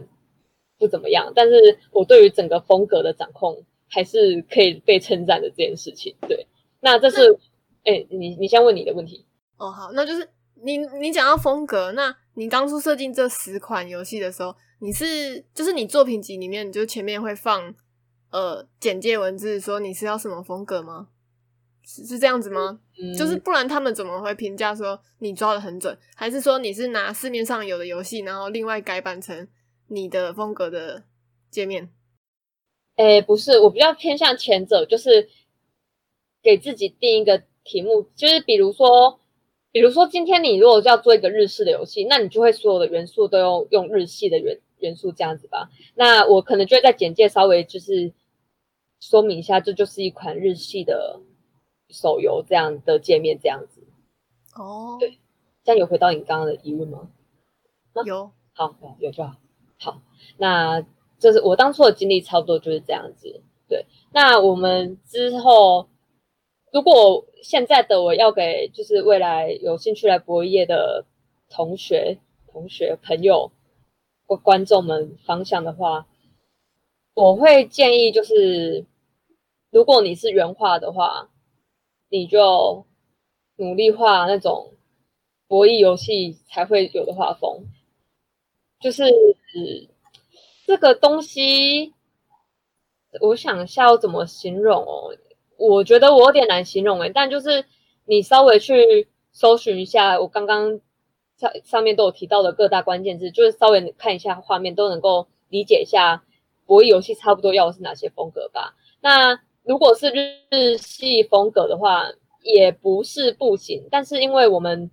[0.78, 6.16] 不怎么样，但是我对于整个风格的掌控还是可以被称赞的这件事情。
[6.28, 6.46] 对，
[6.80, 7.40] 那这是
[7.86, 9.26] 哎，你你先问你的问题
[9.58, 9.72] 哦。
[9.72, 10.30] 好，那就是
[10.64, 17.74] 你你讲到风格，那你当初设定这十款游戏的时候，你是就是你作品集里面你就前面会放。
[18.34, 21.10] 呃，简介文字说你是要什么风格吗？
[21.86, 22.80] 是是这样子吗？
[23.00, 25.96] 嗯，就是不然他们怎么会评价说你抓的很准？
[26.16, 29.48] 还是说你是拿市面上有的游戏，然后另外改版成
[29.90, 31.04] 你的风格的
[31.52, 31.92] 界面？
[32.96, 35.30] 诶，不是，我比较偏向前者，就是
[36.42, 39.20] 给自己定一个题目，就是比如说，
[39.72, 45.70] 比如说今天你如果要做一个日式的游戏，那你就会所有的元素都用用日系的元元素这样子吧。
[45.94, 48.12] 那我可能就会在简介稍微就是。
[49.04, 51.20] 说明一下，这就是一款日系的
[51.90, 53.84] 手游，这样的界面这样子。
[54.56, 55.20] 哦，对，
[55.62, 57.10] 这样有回到你刚刚的疑问吗？
[58.06, 59.36] 有，好，有就好。
[59.78, 60.02] 好，
[60.38, 60.82] 那
[61.20, 63.42] 就是我当初的经历，差不多就是这样子。
[63.68, 65.90] 对，那我们之后，
[66.72, 71.04] 如果现在的我要给就是未来有兴趣来博弈业的
[71.50, 72.20] 同学、
[72.54, 73.52] 同学朋友
[74.26, 76.08] 或观众们方向的话，
[77.14, 78.86] 我会建议就是。
[79.74, 81.30] 如果你是原画的话，
[82.08, 82.86] 你就
[83.56, 84.76] 努力画那种
[85.48, 87.66] 博弈游戏才会有的画风。
[88.80, 89.04] 就是
[90.68, 91.92] 这个东西，
[93.20, 95.18] 我想一下要怎么形容哦？
[95.58, 97.66] 我觉得我有点难形容诶，但就是
[98.06, 100.80] 你稍微去搜寻一下，我刚刚
[101.38, 106.24] 上上面都有提到的各大关键字，就是稍微看一下画面，都能够理解一下
[106.68, 108.76] 博弈游戏差不多要的是哪些风格吧。
[109.02, 110.12] 那如果是
[110.50, 112.06] 日系风格的话，
[112.42, 114.92] 也不是不行，但是因为我们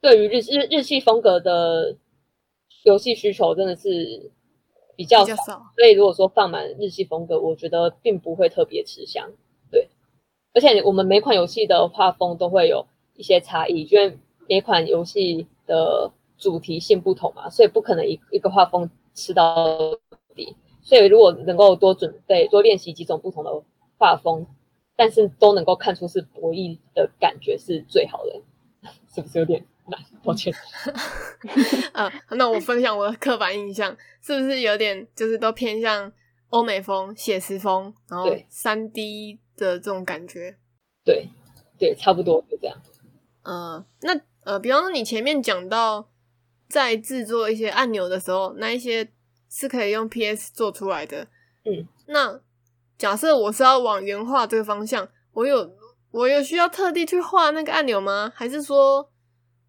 [0.00, 1.94] 对于日日日系风格的
[2.84, 4.30] 游戏需求真的是
[4.96, 5.36] 比较少，
[5.76, 9.30] 所以如果说放满日系风格，我觉得并不会特别吃香。
[9.70, 9.88] 对，
[10.54, 14.16] 而且我们每款游戏的画风都会有一些差异，因为
[14.48, 19.78] 每款游戏的主题性不同嘛，所以不可能一一个画风吃到
[20.34, 20.56] 底。
[20.86, 23.50] 所以，如果能够多准备、多练习几种不同的
[23.98, 24.46] 画风，
[24.94, 28.40] 但是都能够看出是博弈的感觉是最好的，
[29.12, 30.00] 是不是有点难？
[30.22, 30.54] 抱歉。
[31.92, 36.12] 啊，那我分享我的刻板印象，是不是有点就是都偏向
[36.50, 40.56] 欧美风、写实风，然后三 D 的这种感觉？
[41.04, 41.28] 对，
[41.76, 42.80] 对，差不多就这样。
[43.42, 46.08] 呃，那呃，比方说你前面讲到
[46.68, 49.08] 在制作一些按钮的时候，那一些。
[49.48, 51.28] 是可以用 PS 做出来的，
[51.64, 52.40] 嗯，那
[52.98, 55.70] 假设我是要往原画这个方向，我有
[56.10, 58.32] 我有需要特地去画那个按钮吗？
[58.34, 59.10] 还是说，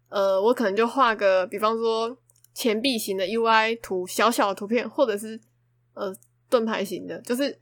[0.08, 2.16] 呃，我可能就画个，比方说
[2.54, 5.40] 钱币型的 UI 图，小小的图片，或者是
[5.94, 6.14] 呃
[6.48, 7.58] 盾牌型的，就是，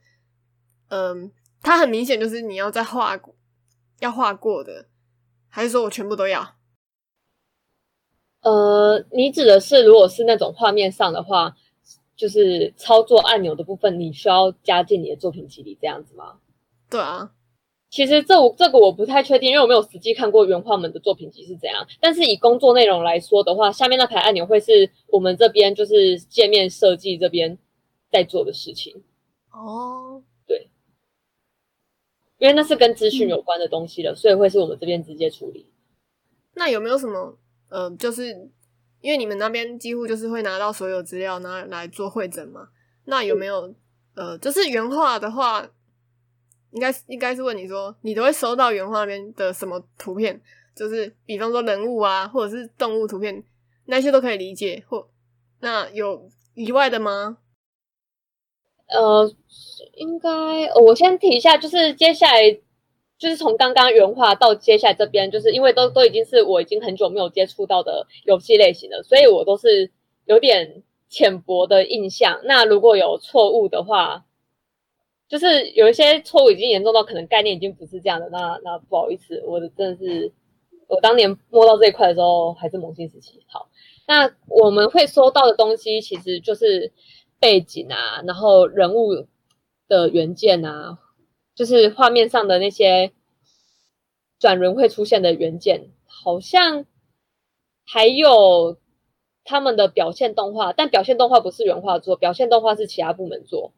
[0.89, 3.19] 嗯、呃，它很明显就是你要再画，
[3.99, 4.87] 要画过的，
[5.49, 6.55] 还是说我全部都要？
[8.41, 11.55] 呃，你指的是如果是那种画面上的话？
[12.17, 16.39] 就是操作按钮的部分，你需要加进你的作品集里这样子吗？
[16.89, 17.31] 对啊，
[17.91, 21.87] 其实这我这个我不太确定，因为我没有实际看过原画们的作品集是怎样。
[22.01, 27.57] 但是以工作内容来说的话，下面那排按钮会是我们这边就是界面设计这边
[28.11, 29.03] 在做的事情。
[29.51, 30.69] 哦，对，
[32.39, 35.65] 因为那是跟资讯有关的东西了，嗯、所以会是我们这边直接处理。
[36.55, 37.37] 那有没有什么
[37.69, 38.49] 呃，就是
[39.01, 42.69] 因为你们那边几乎就是会拿到所有资料拿来做会诊嘛？
[43.05, 43.75] 那有没有、嗯、
[44.15, 45.67] 呃，就是原画的话？
[46.71, 50.39] 应该应该是问你说，你都会收到原画那边的什么图片？
[50.75, 53.41] 就是比方说人物啊，或者是动物图片，
[53.85, 54.83] 那些都可以理解。
[54.87, 55.07] 或
[55.61, 57.37] 那有以外的吗？
[58.89, 59.33] 呃，
[59.93, 60.29] 应该
[60.75, 62.59] 我先提一下，就是接下来
[63.17, 69.91] 就是从刚刚原画到接下来这边，就是因为都都已经是我已经很久没有接触到的游戏类型了，所以我都是
[70.25, 72.41] 有点浅薄的印象。
[72.43, 74.25] 那如果有错误的话，
[75.27, 80.31] 就是有一些错误已经严重到可能概念已经不是这样的，那那不好意思，我的真的是
[80.87, 83.43] 我当年摸到这一块的时候还是萌新时期。
[83.47, 83.67] 好，
[84.07, 86.93] 那我们会收到的东西其实就是
[87.39, 89.27] 背景啊，然后人物
[89.89, 90.97] 的原件啊，
[91.57, 93.11] 就是画面上的那些
[94.37, 96.85] 转轮会出现的原件，好像
[97.83, 98.77] 还有
[99.43, 103.73] 他们的表现动画，但表现动画不是原画做，表现动画是其他部门做。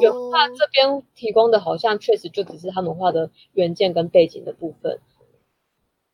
[0.00, 4.98] 原画这边提供的好像确实就只是他们画的原件跟背景的部分。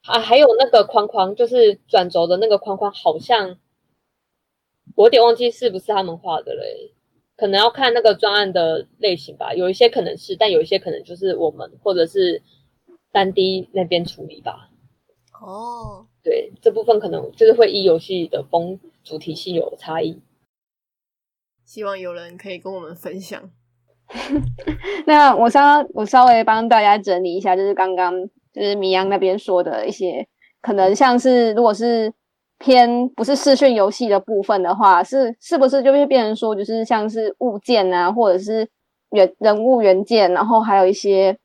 [0.02, 3.58] 啊，还有那个框框，就是转轴的那个框框，好像
[4.96, 6.92] 我有点忘记是不是他们画的嘞，
[7.42, 12.40] 可能要看那个专案的类型吧，有一些可能是，但有一些可能就是我们或者是
[13.12, 14.70] 三 D 那边处理吧。
[15.40, 20.22] 哦，对，这部分可能就是会依游戏的风主题性有差异。
[21.64, 23.50] 希望有人可以跟我们分享。
[25.04, 28.12] 那我稍我稍微帮大家整理一下，就是刚刚
[28.52, 30.28] 就是米阳那边说的一些，
[30.60, 32.12] 可能像是如果是
[32.62, 38.68] 偏不是视讯游戏的部分的话，是是不是就会变成说，就是像是物件啊，或者是
[39.10, 41.36] 原人物原件，然后还有一些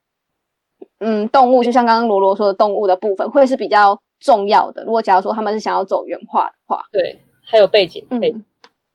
[0.99, 4.83] 嗯动物，就像刚刚罗罗说的动物的部分，会是比较重要的。
[4.83, 8.37] 如果假如说他们是想要走原画的话，对，还有背景，背景。
[8.37, 8.45] 嗯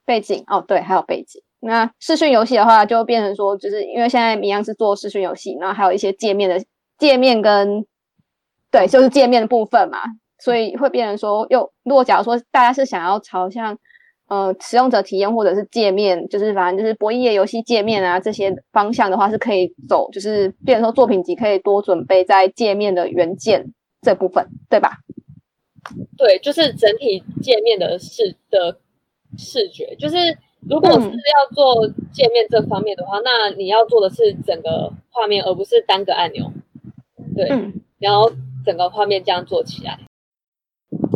[0.05, 1.41] 背景哦，对，还有背景。
[1.61, 6.61] 那视讯游戏的话，就变成说，就是因为现在米阳是做视讯游戏，然后还有一些界面的
[6.99, 7.87] 界面跟
[8.69, 9.99] 对，就是界面的部分嘛，
[10.43, 13.79] 所以会变成说，又如果假如说大家是想要朝向
[14.29, 24.99] 呃使用者体验或者是界面，就是反正就是博弈游戏界面啊这些方向的话，是可以走，就是变成说作品集可以多准备在界面的原件这部分，对吧？
[26.17, 28.79] 对，就是整体界面的视的。
[29.39, 30.17] 视觉就是，
[30.69, 36.53] 如果是要做界面这方面的话，嗯、那你要做的是整个画面，而不是单个按钮。
[37.35, 38.31] 对，嗯、然后
[38.63, 39.99] 整个画面这样做起来。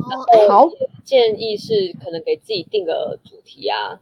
[0.06, 0.68] 哦，好。
[1.04, 4.00] 建议是可能给自己定个主题啊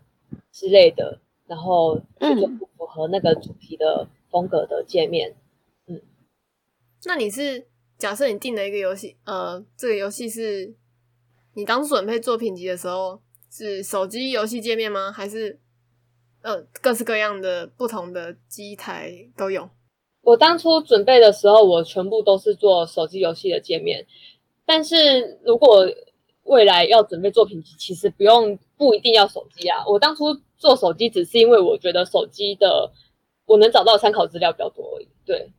[0.52, 5.34] 之类的，然后去做不符合那个主题的风格的界面。
[5.86, 6.00] 嗯，
[7.04, 7.66] 那你是
[7.98, 10.74] 假设你定了一个游戏，呃，这个游戏是
[11.54, 13.20] 你当初准备作品集的时候。
[13.56, 15.12] 是手机游戏界面吗？
[15.12, 15.60] 还是
[16.42, 19.70] 呃各式各样的不同的机台都有？
[20.22, 24.04] 我当初准备的时候，我全部都是做手机游戏的界面。
[24.66, 25.86] 但是如果
[26.44, 29.84] 未来要准备作品集，其实不用不一定要手机啊。
[29.86, 32.92] 我当初做手机只是因为我觉得手机的
[33.46, 35.08] 我能找到参考资料比较多而已。
[35.24, 35.50] 对，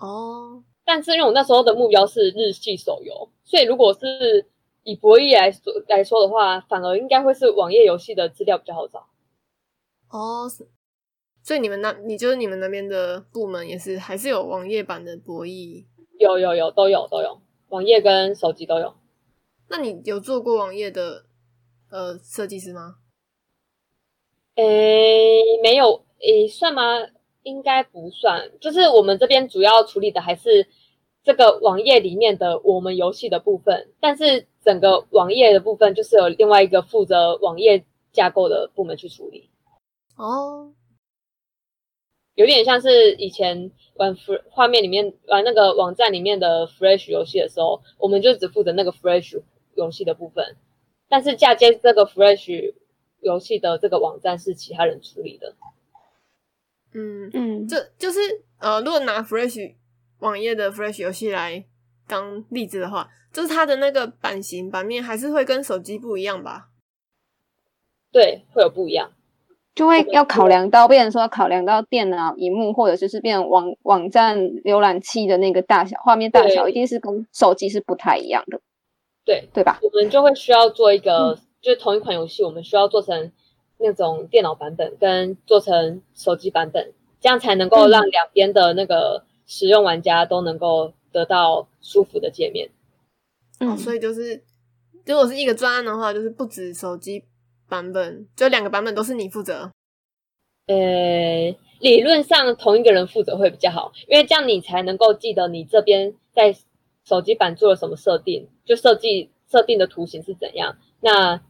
[0.00, 0.62] 哦。
[0.86, 4.46] 但是因为我那时候的目标是日系手游，所以如果是
[4.82, 9.06] 以博弈来说来说的话，反而应该会是网页游戏的资料比较好找。
[10.10, 10.46] 哦，
[11.42, 15.86] 所以你们那，你就是你们那边的部门也是，还是有网页版的博弈？
[16.18, 18.94] 有有有，都有都有，网页跟手机都有。
[19.68, 21.24] 那你有做过网页的
[21.90, 22.96] 呃设计师吗？
[24.56, 26.82] 诶，没有，诶，算吗？
[27.42, 28.50] 应该不算。
[28.60, 30.66] 就是我们这边主要处理的还是
[31.22, 34.46] 这个网页里面的我们游戏的部分，但是。
[34.64, 39.50] 整个网页的部分就是有另外一个负责网页架构的部门去处理。
[40.16, 40.72] 哦，
[42.34, 49.40] 有点像是以前玩 Flash 画面里面玩那个网站里面的 Flash 游戏的时候，我们就只负责那个 Flash
[49.74, 50.56] 游戏的部分，
[51.08, 52.74] 但是嫁接这个 Flash
[53.20, 55.54] 游戏的这个网站是其他人处理的。
[56.92, 58.20] 嗯嗯，这就是
[58.58, 59.74] 呃，如果拿 Flash
[60.20, 61.64] 网页的 Flash 游戏来
[62.06, 63.10] 当例子的话。
[63.34, 66.68] 就是它的那个版型版面还是会跟手机不一样吧？
[68.12, 69.10] 对，会有不一样。
[69.74, 78.60] 就会要考量到，变成说要考量到电脑荧幕或者就是变成网网站浏览器的那个大小，画面大小一定是跟手机是不太一样的，
[79.24, 79.80] 对对吧？
[79.82, 83.32] 我们就会需要做一个，嗯、就是同一款游戏，我们需要做成
[83.78, 92.70] 那种电脑版本跟做成手机版本，这样才能够让两边的那个使用玩家都能够得到舒服的界面。
[93.58, 94.40] 嗯，哦、所以就是
[95.04, 97.24] 如果是一个专案的话，就是不止手机。
[97.68, 99.72] 版本就两个版本都是你负责，
[100.66, 106.54] 呃，理论上同一个人负责会比较好，因为这样你才能够记得你这边在
[107.04, 110.78] 手机版做了什么设定，就设计设定的图形是怎样。
[111.00, 111.42] 那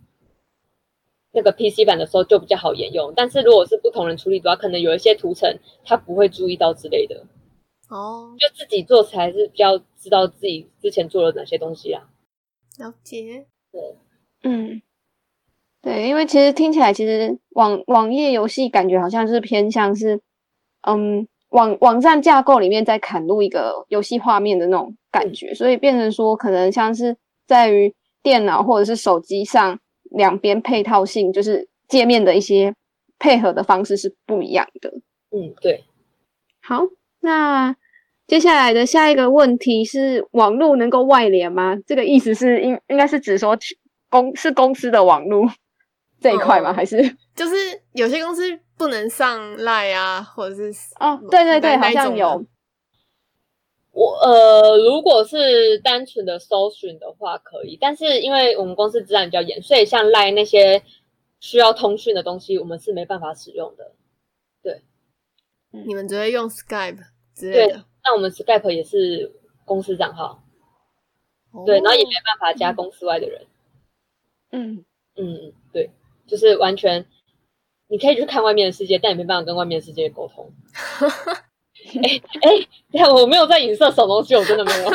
[1.33, 7.25] 那个 PC 版的时候就比较好沿用，但是如果是不同人处理的话，可能有一些图层他不会注意到之类的。
[7.89, 12.09] 哦，就自己做才是比较知道自己之前做了哪些东西啊。
[12.79, 13.97] 了解，对，
[14.43, 14.83] 嗯。
[15.85, 20.19] 对，因为其实听起来，其实网网页游戏感觉好像是偏向是，
[20.89, 27.15] 嗯，网网站架构里面在砍入一个游戏画面的那种感觉，所以变成说可能像是
[27.47, 32.75] 在于电脑或者是手机上两边配套性，就是界面的一些
[33.19, 34.91] 配合的方式是不一样的。
[35.37, 35.85] 嗯，对。
[36.63, 36.81] 好，
[37.21, 37.77] 那
[38.27, 41.77] 接下来的下一个问题是，网络能够外联吗？
[41.87, 43.55] 这个意思是应应该是指说
[44.09, 45.47] 公是公司的网络。
[46.21, 46.73] 这一块吗？
[46.73, 46.97] 还是
[47.35, 47.55] 就是
[47.93, 48.43] 有些公司
[48.77, 52.45] 不能上 Line 啊，或者是哦，对对对，好像有。
[53.93, 57.79] 我呃，如果是单纯的搜寻的话，可以。
[57.81, 60.83] 但是因为我们公司治安比较严，所以像 Line 那些
[61.39, 63.93] 需要通讯的东西，我们是没办法使用的。
[64.63, 64.83] 对，
[65.71, 67.05] 你们只会用 Skype
[67.35, 67.85] 之类的。
[68.03, 69.31] 那我们 Skype 也是
[69.65, 70.43] 公司账号，
[71.53, 73.47] 哦、对，然后也没办法加公司外的人。
[74.51, 74.85] 嗯
[75.15, 75.89] 嗯，对。
[76.27, 77.05] 就是完全，
[77.89, 80.53] 你可以去看外面的世界，但也没办法跟外面的世界沟通。
[82.03, 84.91] 哎 哎、欸，你、欸、看我没有在影射什么东西，我真的没有。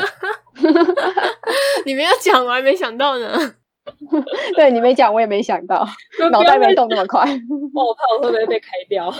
[1.85, 3.55] 你没有讲，我还没想到呢。
[4.55, 5.87] 对，你没讲，我也没想到，
[6.31, 7.21] 脑袋没动那么快。
[7.21, 9.13] 我怕我会不会被开掉，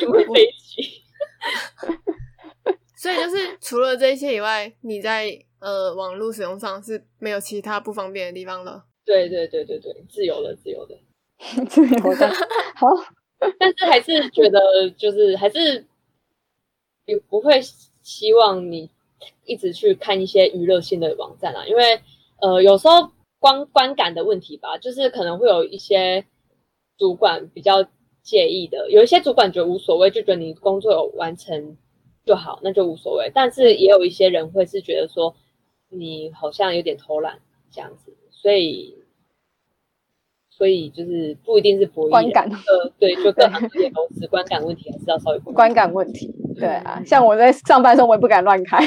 [0.00, 1.02] 因为飞机。
[2.96, 5.30] 所以就是除了这些以外，你在
[5.60, 8.84] 呃网络使用上是没有其他不方便的地方了。
[9.04, 10.96] 对对对对对，自由的自由的。
[11.68, 12.28] 自由的，
[12.74, 12.88] 好，
[13.60, 14.60] 但是还是觉得
[14.96, 15.86] 就是还是
[17.06, 17.60] 也不会
[18.02, 18.90] 希望你
[19.44, 22.00] 一直去看一些娱乐性的网站啊，因为
[22.40, 26.24] 呃有时候观观感的问题吧，就是可能会有一些
[26.98, 27.84] 主管比较
[28.24, 31.76] 介意的，有一些主管觉得无所谓，就觉得你工作有完成
[32.26, 33.30] 就好，那就无所谓。
[33.32, 35.36] 但是也有一些人会是觉得说
[35.88, 37.38] 你好像有点偷懒
[37.70, 38.97] 这样子，所以。
[40.58, 46.34] 所以就是不一定是博弈观感， 呃，对，就各行各业都是观感问题，还是要稍微观感问题。
[46.58, 48.78] 对啊， 像我在上班的时候，我也不敢乱开。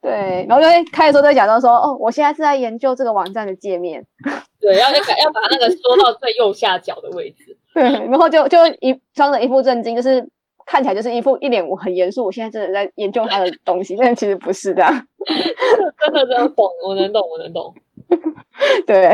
[0.00, 4.02] 对，然后就会开的时候在假装说：“哦，我现在是在研究这个网站的界面。
[4.58, 7.54] ”对，要要要把那个缩到最右下角的位置。
[7.74, 10.26] 对，然后就就一装着一副震惊，就是
[10.64, 14.82] 看起来就是一副一脸我很严肃，我现在真的在研究他的东西，但其实不是的。
[15.26, 17.74] 真的真的懂，我能懂，我能懂。
[18.86, 19.12] 对，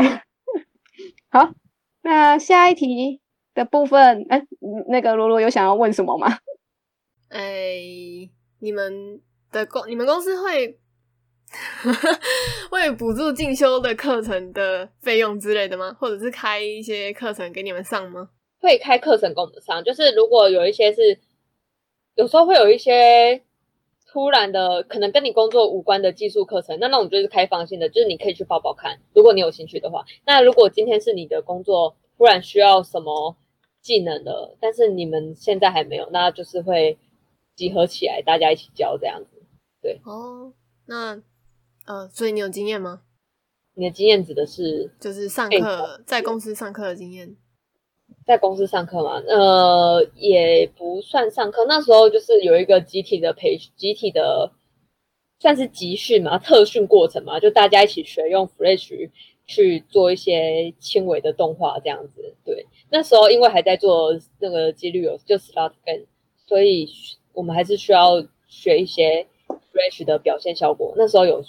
[1.29, 1.53] 好，
[2.01, 3.21] 那下一题
[3.53, 4.45] 的部分，哎，
[4.87, 6.39] 那个罗罗有想要问什么吗？
[7.29, 7.77] 哎，
[8.59, 9.21] 你们
[9.51, 10.79] 的公，你们公司会
[12.71, 15.95] 会补助进修的课程的费用之类的吗？
[15.99, 18.29] 或者是开一些课程给你们上吗？
[18.59, 21.19] 会开课程给我们上，就是如果有一些是，
[22.15, 23.44] 有时候会有一些。
[24.15, 30.05] 突然的，可能跟你工作无关的技术课程，那那种就是开放性的，就是你可以去报报看，如果你有兴趣的话。
[30.25, 33.35] 那如果今天是你的工作突然需要什么
[33.81, 36.97] 技能的，但是你们现在还没有，那就是会
[37.57, 39.43] 集合起来，大家一起教这样子。
[39.81, 40.53] 对哦，
[40.85, 41.21] 那
[41.85, 43.01] 呃，所以你有经验吗？
[43.73, 47.35] 你的经验指的是就是上课在公司上课的经验。
[48.25, 51.63] 在公司上课嘛，呃，也不算上课。
[51.67, 54.51] 那时候就是有一个集体的培，集体的
[55.39, 59.11] 算是集训嘛，特训过程嘛，就大家一起学用 Flash
[59.45, 62.33] 去做一些轻微的动画这样子。
[62.43, 66.05] 对，那时候因为还在做那个几率有就 Slot Game，
[66.47, 66.89] 所以
[67.31, 70.95] 我们还是需要学一些 Flash 的表现效果。
[70.97, 71.43] 那时候有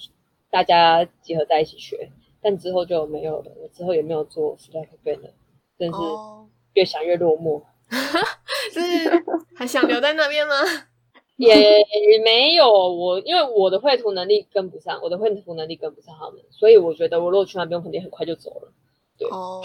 [0.50, 2.10] 大家集合在一起学，
[2.42, 3.50] 但之后就没有了。
[3.62, 5.30] 我之后也没有做 Slot Game 了，
[5.78, 5.96] 真是。
[6.76, 7.62] 越想越落寞，
[8.72, 9.24] 就 是
[9.56, 10.54] 还想留在那边吗？
[11.36, 11.84] 也
[12.24, 18.72] 没有我，因为我的绘图能力跟不上，我的绘图能力跟不上他们，所以我觉得我如果去那边，肯定很快就走了。
[19.18, 19.62] 对，哦，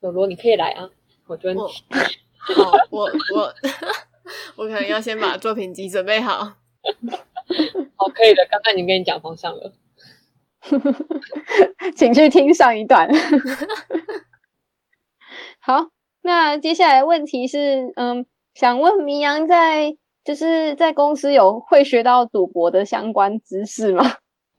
[0.00, 0.90] 罗罗，你可以来啊，
[1.26, 1.60] 我觉得。
[1.60, 1.68] 我
[2.38, 3.54] 好，我我
[4.56, 6.38] 我可能要先把作品集准备好。
[6.38, 8.46] 好，可以的。
[8.50, 9.72] 刚才已经跟你讲方向了，
[11.94, 13.06] 请去听上一段。
[15.68, 15.90] 好，
[16.22, 24.02] 那接下来问题是，嗯，想问明阳在就是在公司有会学到赌博的相关知识吗？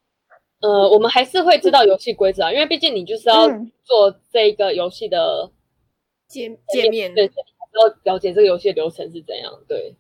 [0.62, 3.48] 呃，我们还是会知道游戏规则啊，因为毕竟你就是要
[3.84, 5.50] 做这一个游戏的
[6.28, 9.96] 界界面，对，要了解这个游戏的流程是怎样，对。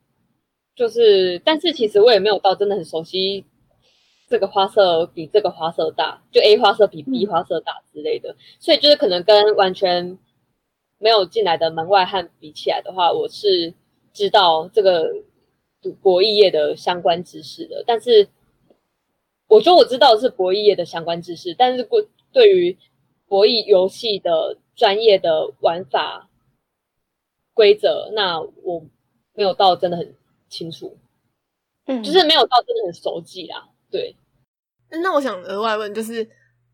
[0.75, 3.43] 就是，但是其实我也没有到真的很熟悉
[4.29, 10.19] 这个花色比这个花色大，就 A 花色比 B 花色大之类的，所以就是可能跟完全
[10.99, 13.73] 没有进来的门外汉比起来的话，我是
[14.13, 15.11] 知道这个
[16.01, 17.83] 博弈业的相关知识的。
[17.87, 18.29] 但是
[19.47, 22.77] 我说我知道的是博弈业的相关知识，但是过对于
[23.27, 26.29] 博弈游戏的专业的玩法
[27.55, 28.85] 规则，那我
[29.33, 30.13] 没有到真的很。
[30.51, 30.97] 清楚，
[31.85, 33.69] 嗯，就是没有到真的很熟记啦。
[33.91, 34.15] 对，
[34.89, 36.27] 那我想额外问，就是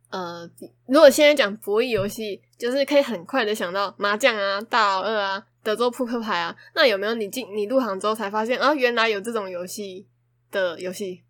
[0.09, 0.49] 呃，
[0.87, 10.07] 如果现在讲博弈游戏，就是可以很快的想到麻将啊、大老二啊、德州扑克牌啊，那有没有你进你入行之后才发现啊，原来有这种游戏
[10.51, 11.23] 的游戏？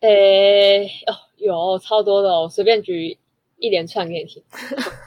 [0.00, 3.18] 诶、欸，哦，有超多的哦，随便举
[3.56, 4.42] 一连串给你听，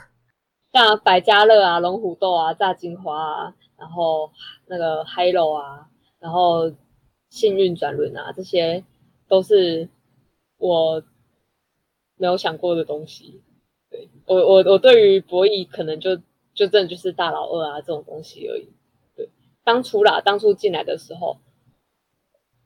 [0.72, 4.30] 像百家乐啊、龙虎斗啊、炸金花啊，然后
[4.66, 5.88] 那个 Hilo 啊。
[6.18, 6.72] 然后
[7.28, 8.82] 幸运转轮啊，这些
[9.28, 9.88] 都是
[10.56, 11.00] 我
[12.16, 13.40] 没有想过的东西。
[13.90, 16.16] 对，我我我对于博弈可能就
[16.54, 18.68] 就真的就是大老二啊这种东西而已。
[19.14, 19.28] 对，
[19.62, 21.38] 当初啦，当初进来的时候，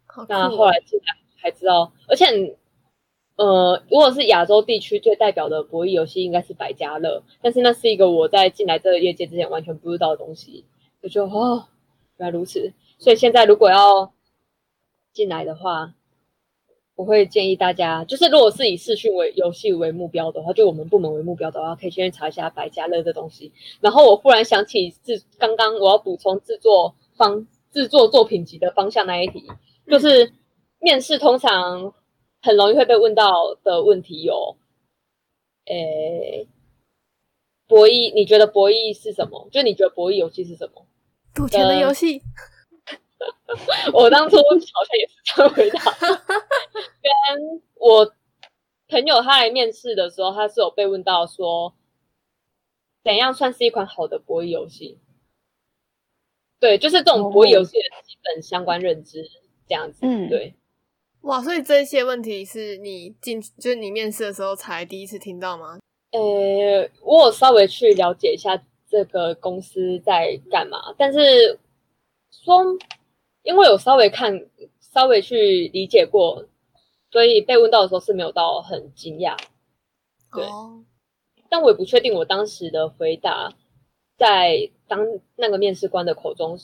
[0.06, 2.56] 好那后来进来才知道，而且
[3.36, 10.64] 呃，如果是亚洲地区最代表的博弈游戏，应该是百家乐，但是那是一个我在进来这个业界之前完全不知道的东西。
[11.02, 11.66] 我就哦，
[12.18, 12.72] 原来如此。
[12.98, 14.12] 所以现在如果要
[15.12, 15.94] 进来的话，
[17.00, 23.50] 我会建议大家，就是如果是以视讯为游戏为目标的话，就我们部门为目标的话，可以先去查一下百家乐的东西。
[23.80, 29.42] 然后我忽然想起制刚刚我要补充制作方制作作品集的方向那一题，
[29.86, 30.30] 就是
[30.78, 31.94] 面试通常
[32.42, 34.58] 很容易会被问到的问题有，
[35.64, 36.46] 诶，
[37.66, 39.48] 博弈，你觉得博弈是什么？
[39.50, 40.84] 就你觉得博弈游戏是什么？
[41.34, 42.20] 赌钱的游戏。
[43.92, 45.80] 我当初好像也是这样回答。
[47.02, 48.14] 跟我
[48.88, 51.74] 朋友他来面试的时候，他是有被问到说，
[53.04, 54.98] 怎样算是一款好的博弈游戏？
[56.58, 59.22] 对，就是这种博弈游戏的基本相关认知
[59.66, 59.98] 这样子。
[60.02, 60.54] 嗯，对。
[61.22, 65.78] 哇，所以这些问题是你进，就是你面试的时候才第一次听到吗？
[66.12, 71.58] 呃，我有稍微去了解一下这个公司在干嘛，但是
[72.30, 72.64] 说。
[73.42, 74.46] 因为有稍微看，
[74.80, 76.46] 稍微去理解过，
[77.10, 79.36] 所以被问到的时候是没有到很惊讶。
[80.32, 80.82] 对，oh.
[81.48, 83.54] 但我也不确定我当时的回答，
[84.16, 86.58] 在当那个面试官的口中，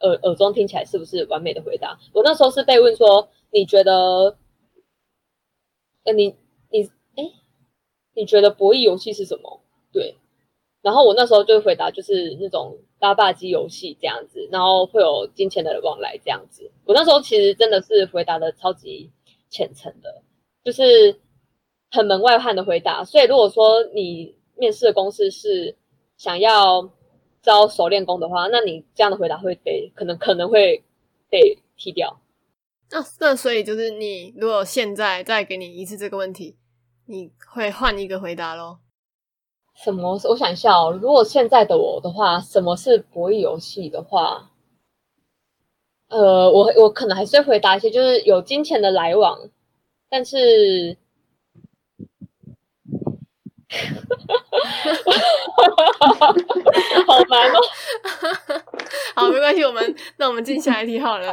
[0.00, 1.98] 耳耳中听起来是不是完美的回答？
[2.12, 4.36] 我那时候是被问说，你觉得，
[6.04, 6.34] 呃，你
[6.70, 7.32] 你哎，
[8.14, 9.60] 你觉得博弈游戏是什么？
[9.92, 10.16] 对，
[10.80, 12.78] 然后我那时候就回答就是那种。
[13.00, 16.70] 拉霸机游戏这样子，然后会有金钱的往来这样子。
[16.84, 19.10] 我那时候其实真的是回答的超级
[19.48, 20.22] 浅层的，
[20.64, 21.20] 就是
[21.90, 23.04] 很门外汉的回答。
[23.04, 25.76] 所以如果说你面试的公司是
[26.16, 26.90] 想要
[27.40, 30.82] 招熟练工的话，那你这样的回答会被可能可能会
[31.30, 32.20] 被踢掉。
[32.90, 36.56] 那、那所以就是你如果现在再给你一次这个问题，
[37.06, 38.80] 你会换一个回答咯？
[39.82, 40.18] 什么？
[40.24, 40.90] 我想一下哦。
[40.90, 44.50] 如果现在的我的话，什么是博弈游戏的话，
[46.08, 49.38] 呃，我我可能还是会回答一些，就是有金钱的来往，
[50.10, 50.96] 但是，
[57.06, 57.60] 好难哦。
[59.14, 61.32] 好，没关系，我们那我们进下一题好了。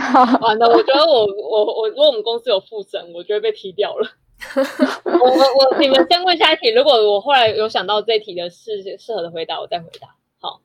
[0.00, 4.08] 好，完了，我觉得我我我，如果我们公司有复审，我就会被踢掉了。
[5.04, 6.72] 我我我，你们先问下一题。
[6.72, 10.08] 如果我后来有想到这一题的适适合的回答，我再回答。
[10.40, 10.60] 好，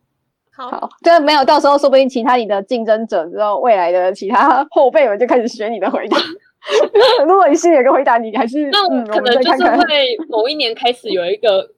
[0.51, 6.17] 好，好，这没有，到时候说不定其他你的竞争者之后，未来的其他后辈们就开始学你的回答。
[7.27, 11.69] 如果你心里有个回答，你还是那我可能就是会某一年开始有一个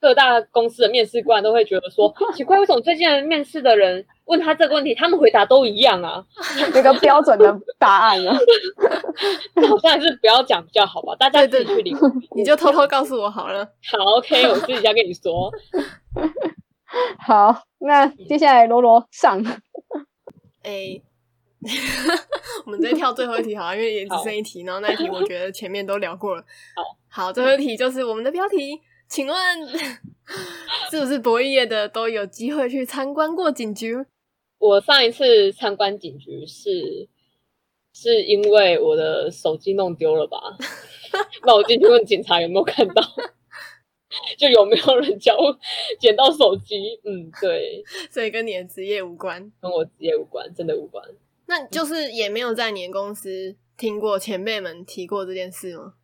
[0.00, 6.24] 各大公司的面试官都会觉得说， 奇怪，为什么最近的面试的人问他这个问题，他们回答都一样啊？
[6.72, 8.36] 那个标准的答案啊，
[9.54, 11.14] 那好像还是不要讲比较好吧？
[11.16, 11.96] 大家自己去领，
[12.34, 13.64] 你就偷偷告诉我好了。
[13.90, 15.52] 好，OK，我自己先跟你说。
[17.18, 19.40] 好，那接下来罗罗上。
[20.62, 21.02] 哎、欸，
[22.66, 26.42] 我们再跳最后一题好，因为也只剩一题，然后那一题我觉得前面都聊过了。
[27.08, 28.80] 好，好，最后一题就是我们的标题，
[29.10, 29.36] 请问
[30.90, 33.96] 是不是博弈业的都有机会去参观过警局？
[34.58, 37.08] 我上一次参观警局是
[37.92, 40.38] 是因为我的手机弄丢了吧？
[41.44, 43.02] 那我进去问警察有没有看到。
[44.36, 45.36] 就有没有人教
[46.00, 46.98] 捡到手机？
[47.04, 51.04] 嗯，对，所以跟你的职业无关，跟我职业无关，真的无关。
[51.46, 55.94] 那就是也没有在你的公司听过前辈们提过这件事吗？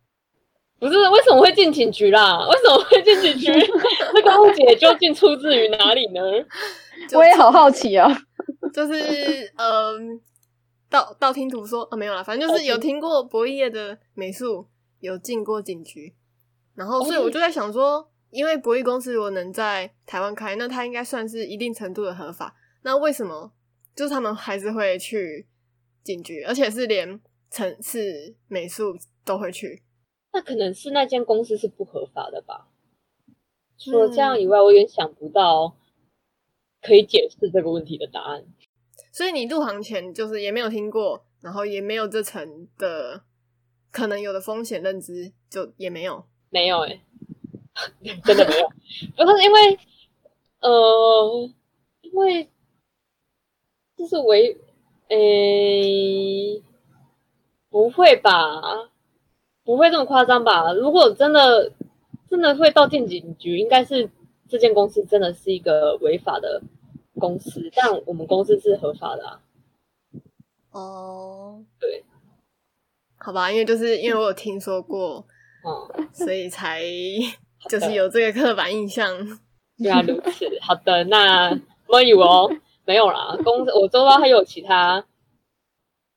[0.79, 2.39] 不是，为什么会进警局啦？
[2.47, 3.51] 为什么会进警局？
[4.13, 6.21] 那个误解究竟出自于哪里呢？
[7.13, 8.07] 我也好好奇啊。
[8.73, 10.21] 就是嗯，
[10.89, 14.67] 道道听途说啊，没有啦，反正就是有听过博弈业的美术
[14.99, 16.13] 有进过警局。
[16.75, 22.53] 然后，所以我就在想说，因为博弈公司如果能在台湾开，那它应该算是一定程度的合法。
[22.83, 23.51] 那为什么
[23.95, 25.47] 就是他们还是会去
[26.03, 27.19] 警局，而且是连
[27.49, 29.81] 城市美术都会去？
[30.37, 32.67] 那可能是那间公司是不合法的吧？
[33.75, 35.75] 除了这样以外，我也想不到
[36.79, 38.45] 可以解释这个问题的答案。
[39.11, 43.23] 所以你入行前就是也没有听过，然后也没有这层的
[43.89, 46.23] 可能有的风险认知，就也没有。
[46.51, 47.01] 没有哎、
[48.03, 48.69] 欸， 真的没有。
[49.25, 49.79] 不是因为，
[50.59, 51.49] 呃，
[52.01, 52.47] 因为
[53.97, 54.55] 就是为，
[55.07, 56.63] 诶、欸，
[57.71, 58.91] 不会吧？
[59.67, 60.71] 不会这么夸张吧？
[60.71, 61.69] 如果真的
[62.29, 64.09] 真的会到进警局，应该是
[64.47, 66.61] 这间公司真的是一个违法的
[67.19, 69.41] 公司，但我们公司是合法的啊。
[70.71, 72.05] 哦，对，
[73.17, 75.25] 好吧，因为就是因为我有听说过。
[75.65, 76.81] 嗯所以才
[77.67, 79.13] 就是有这个刻板印象。
[79.79, 82.49] 原来如此，好的，那我以为哦，
[82.85, 83.35] 没有啦。
[83.43, 85.05] 公司我知道还有其他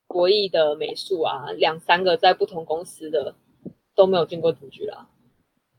[0.07, 3.35] 博弈的美术啊，两三个在不同公司的
[3.95, 5.07] 都没有进过警局啦。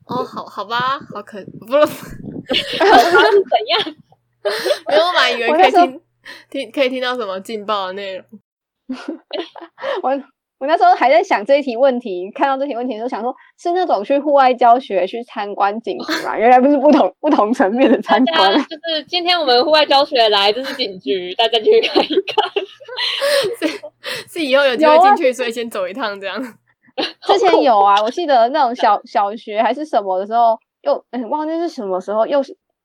[0.06, 1.86] 哦，好好吧，好可不是
[2.78, 3.96] 他是怎样？
[4.88, 6.00] 没有，我本来以为可以听
[6.50, 8.24] 听可以听到什么劲爆的内容。
[10.02, 10.22] 我。
[10.62, 16.38] 我那时候还在想这一题问题，看到这题问题的时候，想说是那种去户外教学、去参观警局嘛？
[16.38, 18.54] 原来不是不同不同层面的参观。
[18.54, 22.48] 就是今天我们户外教学来，这是警局，大家进去看一看。
[23.58, 23.80] 是
[24.28, 26.40] 是以后有机会进去，啊、所以先走一趟这样。
[27.26, 32.40] 之前有啊，我记得那种 小小学还是什么的时候，幼嗯忘记是什么时候，幼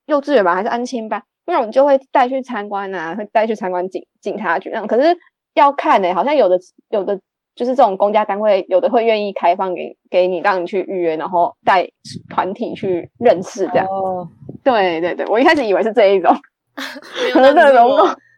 [0.05, 4.87] 幼稚园吧，还是安亲班，那我们就会带去参观啊，会带去参观警警察局那种。
[4.87, 5.17] 可是
[5.53, 7.19] 要看呢、欸，好像有的有的。
[7.57, 11.89] 就是这种公家单位，有的会愿意开放给给你，让你去预约，然后带
[12.29, 13.87] 团体去认识这样。
[13.87, 14.29] 哦，
[14.63, 16.31] 对对对，我一开始以为是这一种，
[17.33, 17.89] 可能这种，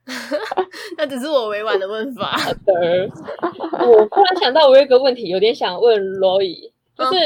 [0.97, 2.37] 那只是我委婉的问法。
[2.37, 3.09] 好的，
[3.87, 7.17] 我突然想到，我有一个问题，有点想问罗伊，就是，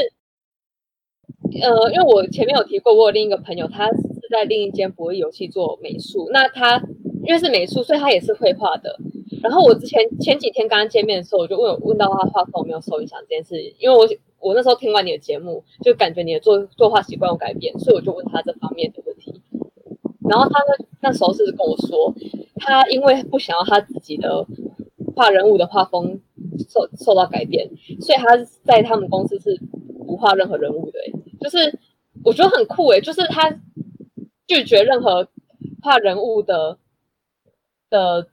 [1.62, 3.96] 嗯、呃，因为我前面有提过，我有另一个朋友，他是
[4.30, 6.82] 在另一间博弈游戏做美术，那他
[7.24, 8.96] 因为是美术，所以他也是绘画的。
[9.42, 14.08] 然后我之前前几天刚刚见面的时候，我就问问到他画风有没有受影响这件事，因为我
[14.38, 19.40] 我那时候听完你的节目，就感觉你的作作画习惯有改变，所以我就问他这方面的问题。
[20.28, 22.14] 然后他那那时候是跟我说，
[22.56, 24.46] 他因为不想要他自己的
[25.14, 26.20] 画人物的画风
[26.68, 27.70] 受受到改变，
[28.00, 29.60] 所以他在他们公司是
[30.06, 30.98] 不画任何人物的。
[31.40, 31.78] 就是
[32.24, 33.50] 我觉得很酷诶，就是他
[34.46, 35.28] 拒绝任何
[35.82, 36.78] 画人物的
[37.90, 38.28] 的。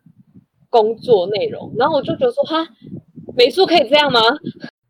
[0.74, 2.66] 工作内容，然后我就觉得说，哈，
[3.36, 4.22] 美术可以这样吗？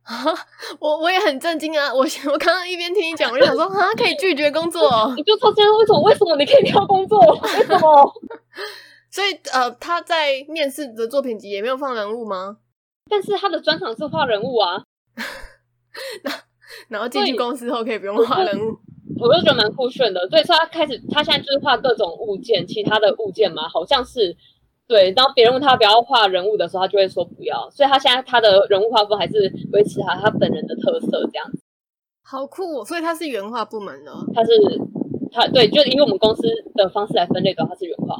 [0.79, 1.93] 我我也很震惊啊！
[1.93, 4.81] 我我刚刚一边听你讲，我就想说，啊，可以拒绝工作？
[5.15, 6.01] 你就说这样，为什么？
[6.01, 7.19] 为什么你可以挑工作？
[7.43, 8.13] 为什么？
[9.11, 12.57] 所以呃，他在面试的作品集也没有放人物吗？
[13.09, 14.83] 但是他的专场是画人物啊。
[16.23, 16.31] 那
[16.87, 18.77] 然后进去公司后可以不用画人物，
[19.19, 20.27] 我就觉得蛮酷炫的。
[20.29, 24.35] 所以说他开始，他现在就是画各种物件，其他的物件嘛，好像是。
[24.87, 27.69] 对，当别人问他不要画人物的时候，他就会说不要。
[27.69, 31.61] 所以他现在他的人物画风还是维持他他本人的特色这样子。
[32.23, 32.85] 好酷哦！
[32.85, 34.11] 所以他是原画部门的。
[34.33, 34.51] 他是
[35.31, 36.43] 他对，就以我们公司
[36.75, 38.15] 的方式来分类的话，他是原画。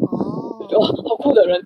[0.00, 1.64] 哦，哇，好酷的人。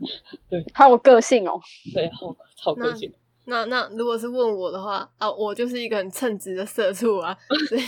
[0.49, 1.61] 对，好有个性哦。
[1.95, 3.13] 对，好好个性。
[3.47, 7.37] 那那如果是问我的话啊，我就是一个很称职的社畜啊，
[7.69, 7.83] 所以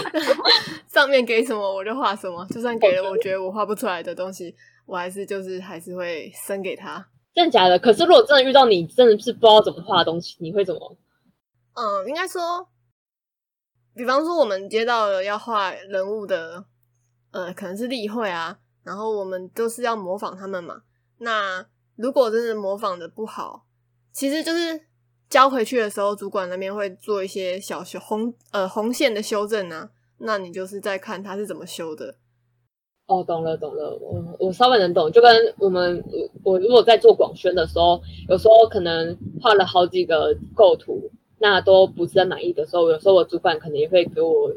[0.86, 4.54] 上面给什么我就画什么，就算给了我觉得我画不出来的东西，
[4.84, 7.06] 我还是就是还是会生给他。
[7.34, 7.78] 真的假的？
[7.78, 10.96] 可是如果真的遇到你真的是不知道怎么画的东西，你会怎么？
[11.74, 12.68] 嗯，应该说，
[13.94, 16.64] 比方说我们接到了要画人物的，
[17.30, 20.82] 呃，可能是例会啊，然后我们都是要模仿他们嘛。
[21.18, 21.64] 那
[21.96, 23.64] 如果真的模仿的不好，
[24.18, 24.80] 其实就是
[25.30, 29.90] 交回去的时候，主管那边会做一些小修红呃红线的修正啊。
[30.18, 32.16] 那你就是在看他是怎么修的。
[33.06, 35.08] 哦，懂了懂了，我我稍微能懂。
[35.12, 41.08] 就跟我们我我如果在做广宣的时候，有时候可能画了好几个构图，
[41.38, 44.52] 那都不是很满意的时候，有时候我主管可能也会给我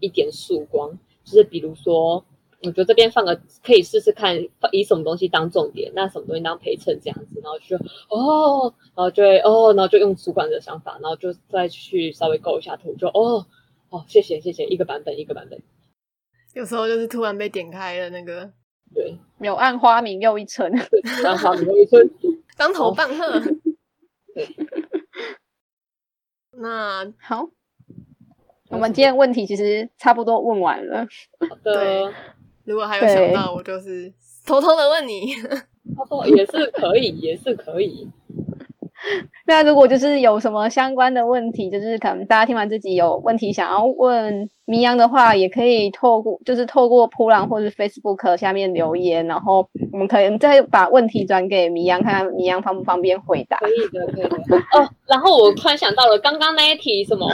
[0.00, 0.90] 一点曙光，
[1.22, 2.24] 就是比如说。
[2.62, 4.36] 我觉得这边放个可以试试看，
[4.72, 7.76] 以什么东西当重点，那什么东西当陪衬这样子，然后就
[8.08, 13.46] 哦，然后就会哦，然后就用主管的想法，然后就再去稍微构一下图，就哦
[13.90, 15.60] 哦，谢谢谢谢，一个版本一个版本。
[16.54, 18.50] 有时候就是突然被点开了那个，
[18.94, 22.08] 对，柳暗花明又一村，柳暗花明又一村，
[22.56, 23.24] 当头棒喝。
[23.26, 23.42] 哦、
[24.34, 24.48] 对，
[26.52, 27.48] 那好，
[28.68, 31.06] 我们今天问题其实差不多问完了。
[31.48, 32.12] 好的。
[32.64, 34.12] 如果还有想到，我就是
[34.46, 35.34] 偷偷的问你，
[35.96, 38.08] 偷偷也是可以，也是可以。
[39.46, 53.58] 那如果就是有什么相关的问题，就是可能大家听完自己有问题想要问迷阳的话，也可以透过就是透过噗浪或是 Facebook 下面留言，然后我们可能再把问题转给迷阳，看看迷阳方不方便回答。
[53.58, 54.56] 可以的，可以的。
[54.72, 57.28] 哦，然后我突然想到了，刚刚那一题什么，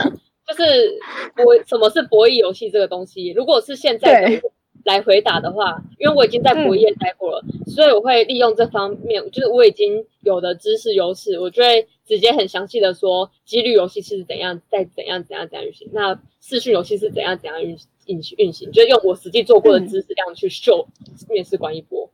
[0.48, 0.98] 就是
[1.36, 4.42] 博什么是博弈游戏这个东西，如果是现在的。
[4.84, 17.76] 来回答的话，因为我已经在博业待过了，嗯，所以我会利用这方面，就是我已经有的知识优势，我就会直接很详细的说，几率游戏是怎样，再怎样怎样怎样运行，那视讯游戏是怎样怎样运
[18.06, 20.86] 运运行，就是用我实际做过的知识量去秀
[21.28, 22.10] 面试官一波。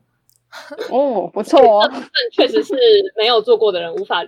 [0.91, 2.75] 哦，不错哦，这确实是
[3.17, 4.25] 没有做过的人无法，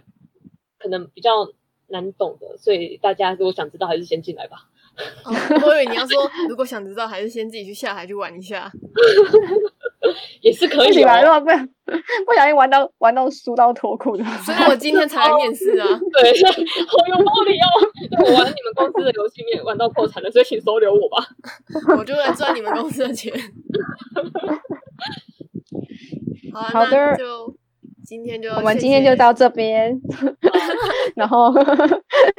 [0.78, 1.49] 可能比较
[1.86, 4.68] 难懂的，所以大家如果想知道，还是先进来吧。
[5.24, 5.32] 哦，
[5.66, 8.70] 我以为你要说，如果想知道，还是先自己去下海去玩一下，
[10.40, 10.92] 也是可以。
[10.92, 14.24] 起来的话，不不小心玩到玩到输到脱裤的。
[14.44, 15.86] 所以我今天才来面试啊。
[16.20, 16.32] 对，
[16.86, 17.66] 好有道理哦。
[18.24, 21.24] 我玩你们公司的游戏面玩到破产了，所以请收留我吧。
[21.96, 23.32] 我就来赚你们公司的钱。
[26.53, 27.55] 好，好的，就。
[28.09, 30.01] 今天就我们今天就到这边，
[31.14, 31.53] 然后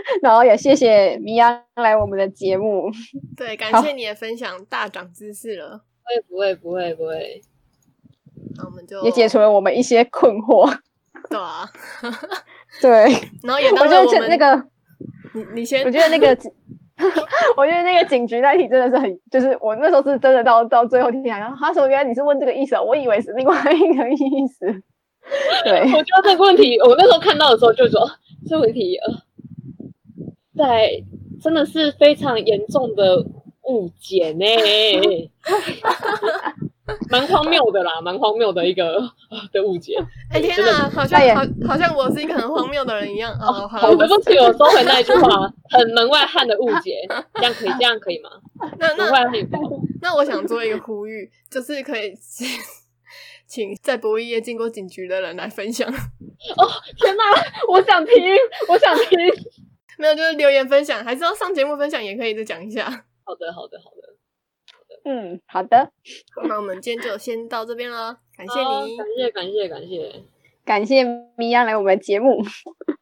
[0.21, 2.89] 然后也谢谢米娅来我们的节目。
[3.37, 5.81] 对，感谢你的分享，大涨知识了。
[6.03, 7.41] 不会不会不会不会。
[8.57, 10.69] 那我们就也解除了我们一些困惑。
[11.29, 11.69] 对啊，
[12.81, 12.89] 对。
[13.43, 14.55] 然后也当了我们那个，
[15.33, 16.27] 你你先，我觉得那个，
[17.55, 24.65] 我觉得那个警局那题真的是很，就是我那时候是真的到到最后听起来，然后他说原来你是问这个意思，我以为是另外一个意思。
[25.63, 28.09] 对，我觉得这个问题，我那时候看到的时候就说，
[28.47, 29.13] 这问题呃，
[30.59, 31.01] 在
[31.41, 33.25] 真的是非常严重的
[33.63, 34.45] 误解呢，
[37.09, 39.01] 蛮荒谬的啦，蛮荒谬的一个
[39.53, 39.95] 的误解。
[40.29, 43.31] 哎、欸、天哪，好像好好像我是一个很荒谬的人一样。
[43.39, 48.29] 哦，好，对不起，我收回那一句话， 很门外汉的误解，这样可以，这样可以吗？
[48.77, 49.09] 那那
[50.01, 52.13] 那我想做一个呼吁，就是可以。
[53.47, 55.89] 请在博弈业进过警局的人来分享。
[55.89, 57.23] 哦，天哪，
[57.67, 58.13] 我想听，
[58.67, 59.17] 我想听。
[59.99, 62.85] 没有，就是留言分享，还是要上节目分享也可以再讲一下。
[63.23, 64.15] 好的，好的，好的，
[64.73, 65.01] 好的。
[65.03, 65.91] 嗯，好的。
[66.47, 70.15] 那我们今天就先到这边了，感谢你，感谢，感谢，感谢，
[70.65, 71.03] 感谢
[71.35, 72.41] 米娅来我们的节目。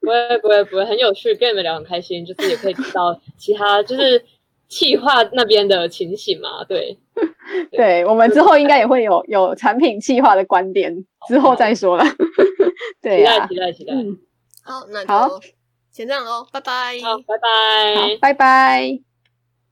[0.01, 4.25] 不会，不会，不会，很有趣，跟你们聊很开心，就是也可以知道其他，就是。
[4.69, 6.97] 企划那边的情形嘛，对，
[7.71, 10.93] 对，对我们之后应该也会有有产品企划的观点，
[11.29, 12.03] 之后再说了。
[13.01, 13.93] 对啊，期待期待期待。
[13.93, 14.19] 嗯，
[14.65, 15.41] 好，那就
[15.97, 16.99] 先这样喽，拜拜。
[17.01, 19.06] 好，拜拜，拜拜。